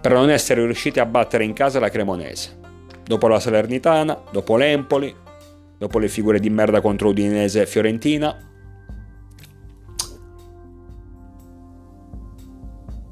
per 0.00 0.10
non 0.10 0.28
essere 0.28 0.64
riusciti 0.64 0.98
a 0.98 1.06
battere 1.06 1.44
in 1.44 1.52
casa 1.52 1.78
la 1.78 1.90
Cremonese. 1.90 2.58
Dopo 3.04 3.28
la 3.28 3.38
Salernitana, 3.38 4.20
dopo 4.32 4.56
l'Empoli, 4.56 5.14
dopo 5.78 6.00
le 6.00 6.08
figure 6.08 6.40
di 6.40 6.50
merda 6.50 6.80
contro 6.80 7.10
Udinese 7.10 7.62
e 7.62 7.66
Fiorentina. 7.66 8.36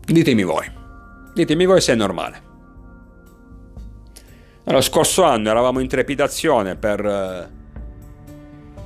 Ditemi 0.04 0.42
voi, 0.42 0.66
ditemi 1.32 1.64
voi 1.64 1.80
se 1.80 1.92
è 1.92 1.94
normale. 1.94 2.42
Lo 4.64 4.80
scorso 4.80 5.22
anno 5.22 5.48
eravamo 5.48 5.78
in 5.78 5.86
trepidazione 5.86 6.74
per 6.74 7.04
eh, 7.04 7.58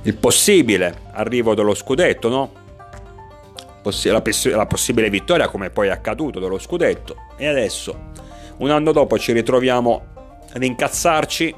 il 0.05 0.15
possibile 0.15 1.01
arrivo 1.11 1.55
dello 1.55 1.73
scudetto, 1.73 2.29
no? 2.29 2.51
la, 3.83 4.23
la 4.55 4.65
possibile 4.65 5.09
vittoria 5.09 5.47
come 5.47 5.69
poi 5.69 5.87
è 5.87 5.91
accaduto 5.91 6.39
dello 6.39 6.57
scudetto 6.57 7.15
e 7.37 7.47
adesso 7.47 8.11
un 8.57 8.71
anno 8.71 8.91
dopo 8.91 9.19
ci 9.19 9.31
ritroviamo 9.31 10.05
ad 10.53 10.63
incazzarci 10.63 11.55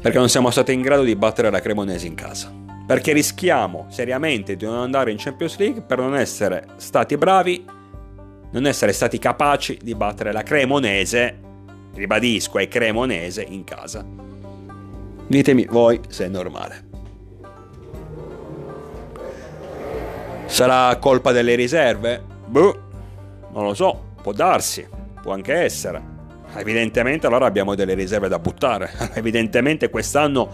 perché 0.00 0.18
non 0.18 0.28
siamo 0.28 0.50
stati 0.50 0.72
in 0.72 0.82
grado 0.82 1.02
di 1.02 1.16
battere 1.16 1.50
la 1.50 1.60
Cremonese 1.60 2.06
in 2.06 2.14
casa. 2.14 2.52
Perché 2.86 3.12
rischiamo 3.12 3.86
seriamente 3.88 4.54
di 4.54 4.64
non 4.64 4.78
andare 4.78 5.10
in 5.10 5.16
Champions 5.18 5.56
League 5.56 5.80
per 5.80 5.98
non 5.98 6.14
essere 6.14 6.66
stati 6.76 7.16
bravi, 7.16 7.64
non 8.52 8.66
essere 8.66 8.92
stati 8.92 9.18
capaci 9.18 9.76
di 9.82 9.96
battere 9.96 10.30
la 10.30 10.44
Cremonese, 10.44 11.40
ribadisco, 11.94 12.60
è 12.60 12.68
Cremonese 12.68 13.42
in 13.42 13.64
casa. 13.64 14.06
Ditemi 15.26 15.66
voi 15.68 16.00
se 16.08 16.26
è 16.26 16.28
normale. 16.28 16.84
Sarà 20.46 20.96
colpa 20.96 21.32
delle 21.32 21.56
riserve? 21.56 22.22
Boh, 22.46 22.80
non 23.52 23.64
lo 23.64 23.74
so, 23.74 24.12
può 24.22 24.32
darsi, 24.32 24.86
può 25.20 25.32
anche 25.32 25.52
essere. 25.52 26.14
Evidentemente 26.54 27.26
allora 27.26 27.46
abbiamo 27.46 27.74
delle 27.74 27.94
riserve 27.94 28.28
da 28.28 28.38
buttare. 28.38 28.90
Evidentemente 29.14 29.90
quest'anno, 29.90 30.48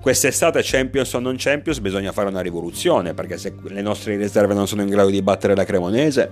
quest'estate 0.00 0.60
Champions 0.64 1.12
o 1.14 1.20
non 1.20 1.36
Champions, 1.38 1.78
bisogna 1.78 2.10
fare 2.10 2.28
una 2.28 2.40
rivoluzione, 2.40 3.14
perché 3.14 3.38
se 3.38 3.54
le 3.62 3.82
nostre 3.82 4.16
riserve 4.16 4.52
non 4.52 4.66
sono 4.66 4.82
in 4.82 4.88
grado 4.88 5.10
di 5.10 5.22
battere 5.22 5.54
la 5.54 5.64
Cremonese, 5.64 6.30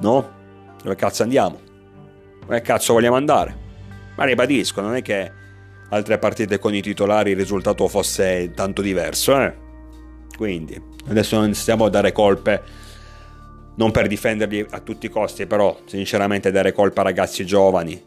no? 0.00 0.42
Dove 0.82 0.96
cazzo 0.96 1.22
andiamo? 1.22 1.60
Dove 2.40 2.60
cazzo 2.60 2.92
vogliamo 2.92 3.16
andare? 3.16 3.62
Ma 4.16 4.24
ribadisco, 4.24 4.80
non 4.80 4.96
è 4.96 5.02
che 5.02 5.42
altre 5.90 6.18
partite 6.18 6.58
con 6.58 6.74
i 6.74 6.82
titolari 6.82 7.30
il 7.30 7.36
risultato 7.36 7.86
fosse 7.88 8.52
tanto 8.54 8.82
diverso, 8.82 9.40
eh? 9.40 9.54
Quindi, 10.36 10.80
adesso 11.08 11.38
non 11.38 11.54
stiamo 11.54 11.84
a 11.84 11.90
dare 11.90 12.12
colpe, 12.12 12.62
non 13.76 13.90
per 13.90 14.06
difenderli 14.06 14.66
a 14.70 14.80
tutti 14.80 15.06
i 15.06 15.10
costi, 15.10 15.46
però 15.46 15.76
sinceramente 15.84 16.50
dare 16.50 16.72
colpa 16.72 17.00
a 17.00 17.04
ragazzi 17.04 17.44
giovani, 17.44 18.02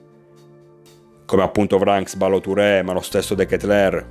come 1.26 1.44
appunto 1.44 1.78
Vranks, 1.78 2.16
Balotouré, 2.16 2.82
ma 2.84 2.94
lo 2.94 3.02
stesso 3.02 3.36
De 3.36 3.46
Ketler, 3.46 4.06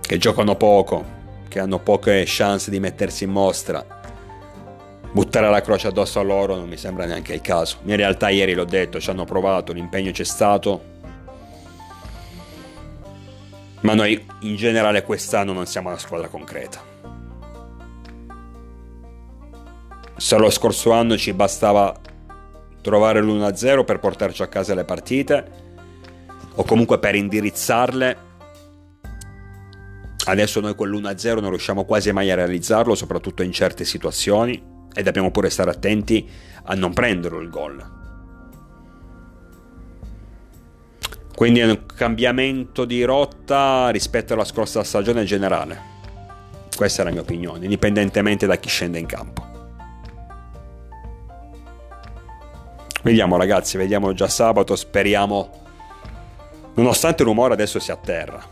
che 0.00 0.18
giocano 0.18 0.56
poco, 0.56 1.04
che 1.48 1.58
hanno 1.58 1.78
poche 1.78 2.24
chance 2.26 2.70
di 2.70 2.80
mettersi 2.80 3.24
in 3.24 3.30
mostra. 3.30 3.84
Buttare 5.12 5.48
la 5.48 5.62
croce 5.62 5.88
addosso 5.88 6.20
a 6.20 6.22
loro 6.22 6.56
non 6.56 6.68
mi 6.68 6.76
sembra 6.76 7.06
neanche 7.06 7.32
il 7.32 7.40
caso. 7.40 7.78
In 7.84 7.96
realtà 7.96 8.28
ieri 8.28 8.52
l'ho 8.52 8.64
detto, 8.64 9.00
ci 9.00 9.08
hanno 9.08 9.24
provato, 9.24 9.72
l'impegno 9.72 10.10
c'è 10.10 10.24
stato, 10.24 10.95
ma 13.86 13.94
noi 13.94 14.20
in 14.40 14.56
generale 14.56 15.04
quest'anno 15.04 15.52
non 15.52 15.64
siamo 15.64 15.90
una 15.90 15.98
squadra 15.98 16.26
concreta. 16.26 16.82
Se 20.16 20.36
lo 20.36 20.50
scorso 20.50 20.90
anno 20.90 21.16
ci 21.16 21.32
bastava 21.32 21.96
trovare 22.80 23.22
l'1-0 23.22 23.84
per 23.84 24.00
portarci 24.00 24.42
a 24.42 24.48
casa 24.48 24.74
le 24.74 24.84
partite, 24.84 25.50
o 26.56 26.64
comunque 26.64 26.98
per 26.98 27.14
indirizzarle, 27.14 28.16
adesso 30.24 30.58
noi 30.58 30.74
con 30.74 30.88
l'1-0 30.88 31.40
non 31.40 31.50
riusciamo 31.50 31.84
quasi 31.84 32.10
mai 32.10 32.28
a 32.32 32.34
realizzarlo, 32.34 32.96
soprattutto 32.96 33.44
in 33.44 33.52
certe 33.52 33.84
situazioni, 33.84 34.60
e 34.92 35.02
dobbiamo 35.04 35.30
pure 35.30 35.48
stare 35.48 35.70
attenti 35.70 36.28
a 36.64 36.74
non 36.74 36.92
prenderlo 36.92 37.38
il 37.38 37.50
gol. 37.50 38.05
Quindi 41.36 41.60
è 41.60 41.66
un 41.68 41.84
cambiamento 41.84 42.86
di 42.86 43.04
rotta 43.04 43.90
rispetto 43.90 44.32
alla 44.32 44.46
scorsa 44.46 44.82
stagione 44.82 45.24
generale. 45.24 45.78
Questa 46.74 47.02
è 47.02 47.04
la 47.04 47.10
mia 47.10 47.20
opinione, 47.20 47.64
indipendentemente 47.64 48.46
da 48.46 48.56
chi 48.56 48.70
scende 48.70 48.98
in 48.98 49.04
campo. 49.04 49.44
Vediamo 53.02 53.36
ragazzi, 53.36 53.76
vediamo 53.76 54.14
già 54.14 54.28
sabato, 54.28 54.74
speriamo, 54.76 55.50
nonostante 56.72 57.22
il 57.22 57.28
rumore 57.28 57.52
adesso 57.52 57.78
sia 57.80 57.92
a 57.92 57.98
terra. 57.98 58.42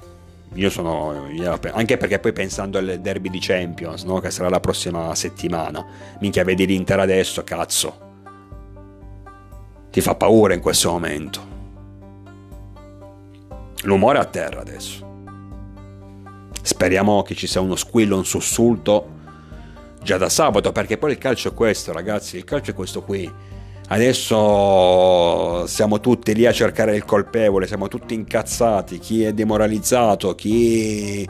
Io 0.53 0.69
sono, 0.69 1.27
anche 1.73 1.97
perché 1.97 2.19
poi 2.19 2.35
pensando 2.35 2.77
al 2.77 2.99
derby 3.01 3.31
di 3.31 3.39
Champions, 3.41 4.03
no? 4.03 4.21
che 4.21 4.31
sarà 4.31 4.51
la 4.51 4.61
prossima 4.61 5.15
settimana, 5.15 5.83
minchia 6.21 6.45
vedi 6.45 6.67
l'Inter 6.67 7.01
adesso, 7.01 7.43
cazzo. 7.45 7.99
Ti 9.91 10.01
fa 10.03 10.15
paura 10.17 10.53
in 10.53 10.61
questo 10.61 10.91
momento. 10.91 11.54
L'umore 13.85 14.19
a 14.19 14.25
terra 14.27 14.61
adesso. 14.61 15.13
Speriamo 16.61 17.23
che 17.23 17.35
ci 17.35 17.47
sia 17.47 17.61
uno 17.61 17.77
squillo, 17.77 18.17
un 18.17 18.25
sussulto 18.25 19.13
già 20.03 20.19
da 20.19 20.29
sabato, 20.29 20.73
perché 20.73 20.99
poi 20.99 21.13
il 21.13 21.19
calcio 21.19 21.49
è 21.49 21.55
questo, 21.55 21.93
ragazzi, 21.93 22.37
il 22.37 22.45
calcio 22.45 22.73
è 22.73 22.75
questo 22.75 23.03
qui 23.03 23.31
Adesso 23.87 25.67
siamo 25.67 26.01
tutti 26.01 26.35
lì 26.35 26.47
a 26.47 26.53
cercare 26.53 26.97
il 26.97 27.05
colpevole, 27.05 27.67
siamo 27.67 27.87
tutti 27.89 28.15
incazzati, 28.15 28.99
chi 28.99 29.25
è 29.25 29.35
demoralizzato, 29.35 30.35
chi 30.35 31.29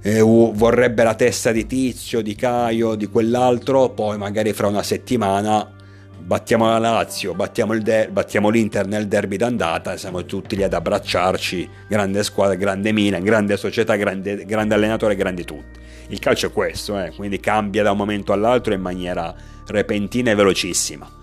eh, 0.00 0.20
vorrebbe 0.20 1.02
la 1.02 1.16
testa 1.16 1.50
di 1.50 1.66
Tizio, 1.66 2.22
di 2.22 2.36
Caio, 2.36 2.94
di 2.94 3.06
quell'altro, 3.06 3.88
poi 3.90 4.16
magari 4.18 4.52
fra 4.52 4.68
una 4.68 4.84
settimana 4.84 5.68
battiamo 6.20 6.66
la 6.66 6.78
Lazio, 6.78 7.34
battiamo, 7.34 7.76
der- 7.78 8.10
battiamo 8.10 8.48
l'Inter 8.48 8.86
nel 8.86 9.08
derby 9.08 9.36
d'andata, 9.36 9.96
siamo 9.96 10.24
tutti 10.24 10.56
lì 10.56 10.62
ad 10.62 10.74
abbracciarci, 10.74 11.68
grande 11.88 12.22
squadra, 12.22 12.54
grande 12.54 12.92
mina, 12.92 13.18
grande 13.18 13.56
società, 13.56 13.96
grande, 13.96 14.44
grande 14.44 14.74
allenatore, 14.74 15.16
grandi 15.16 15.44
tutti. 15.44 15.78
Il 16.08 16.18
calcio 16.18 16.46
è 16.46 16.52
questo, 16.52 16.98
eh, 16.98 17.12
quindi 17.14 17.40
cambia 17.40 17.82
da 17.82 17.92
un 17.92 17.98
momento 17.98 18.32
all'altro 18.32 18.74
in 18.74 18.80
maniera 18.80 19.34
repentina 19.66 20.30
e 20.30 20.34
velocissima 20.34 21.18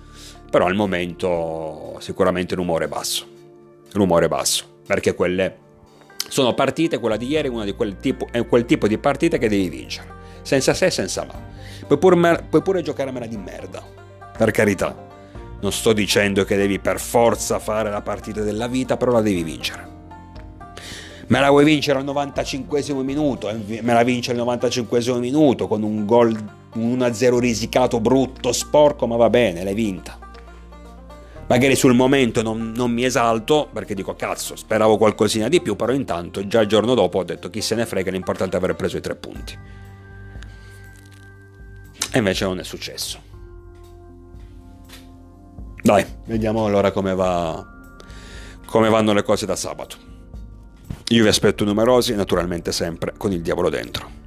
però 0.50 0.66
al 0.66 0.76
momento 0.76 1.98
sicuramente 2.00 2.56
l'umore 2.56 2.88
basso, 2.88 3.28
l'umore 3.94 4.28
basso, 4.28 4.80
perché 4.86 5.14
quelle 5.14 5.66
sono 6.30 6.54
partite, 6.54 7.00
quella 7.00 7.18
di 7.18 7.28
ieri 7.28 7.48
è 7.48 7.52
una 7.52 7.66
di 7.66 7.74
quel 7.74 7.98
tipo, 7.98 8.28
è 8.32 8.46
quel 8.48 8.66
tipo 8.66 8.88
di 8.88 8.98
partite 8.98 9.38
che 9.38 9.50
devi 9.50 9.70
vincere, 9.70 10.08
senza 10.42 10.74
se 10.74 10.88
e 10.88 10.92
senza 10.92 11.26
ma. 11.26 11.56
Puoi 11.86 12.00
pure, 12.00 12.46
puoi 12.50 12.62
pure 12.62 12.82
giocare 12.82 13.10
a 13.10 13.14
mela 13.14 13.28
di 13.28 13.38
merda, 13.38 13.84
per 14.38 14.52
carità. 14.52 15.06
Non 15.60 15.72
sto 15.72 15.92
dicendo 15.92 16.46
che 16.46 16.56
devi 16.56 16.80
per 16.80 17.00
forza 17.00 17.60
fare 17.60 17.90
la 17.90 18.02
partita 18.02 18.42
della 18.42 18.68
vita, 18.68 18.96
però 18.96 19.12
la 19.12 19.22
devi 19.22 19.44
vincere. 19.44 19.96
Me 21.28 21.40
la 21.40 21.50
vuoi 21.50 21.66
vincere 21.66 22.00
al 22.00 22.06
95 22.06 22.82
minuto, 23.04 23.52
me 23.68 23.94
la 23.94 24.04
vince 24.04 24.32
al 24.32 24.38
95 24.38 25.20
minuto 25.20 25.68
con 25.68 25.84
un 25.84 26.06
gol 26.06 26.38
1-0 26.76 27.38
risicato, 27.40 28.00
brutto, 28.00 28.54
sporco, 28.54 29.08
ma 29.08 29.18
va 29.18 29.30
bene, 29.30 29.64
l'hai 29.64 29.74
vinta 29.74 30.18
magari 31.48 31.76
sul 31.76 31.94
momento 31.94 32.42
non, 32.42 32.74
non, 32.76 32.92
mi 32.92 33.06
esalto 33.06 33.70
perché 33.72 33.94
dico 33.94 34.16
cazzo 34.16 34.56
speravo 34.56 34.98
qualcosina 34.98 35.48
di 35.48 35.62
più 35.62 35.76
però 35.76 35.94
intanto 35.94 36.46
già 36.46 36.62
il 36.62 36.68
giorno 36.68 36.94
dopo 36.94 37.20
ho 37.20 37.24
detto 37.24 37.50
chi 37.50 37.62
se 37.62 37.76
ne 37.76 37.86
frega 37.86 38.12
l'importante 38.12 38.56
è 38.56 38.60
aver 38.60 38.76
preso 38.76 38.98
i 38.98 39.02
tre 39.02 39.16
punti 39.16 39.58
e 42.12 42.18
invece 42.18 42.46
non 42.46 42.60
è 42.60 42.64
successo 42.64 43.27
dai. 45.82 46.06
Vediamo 46.26 46.66
allora 46.66 46.92
come 46.92 47.14
va 47.16 47.76
come 48.66 48.90
vanno 48.90 49.14
le 49.14 49.24
cose 49.24 49.46
da 49.46 49.56
sabato. 49.56 49.98
Io 51.10 51.24
vi 51.24 51.30
aspetto 51.30 51.64
numerosi 51.64 52.14
naturalmente 52.16 52.72
sempre 52.72 53.14
con 53.18 53.32
il 53.32 53.42
diavolo 53.42 53.70
dentro 53.70 54.18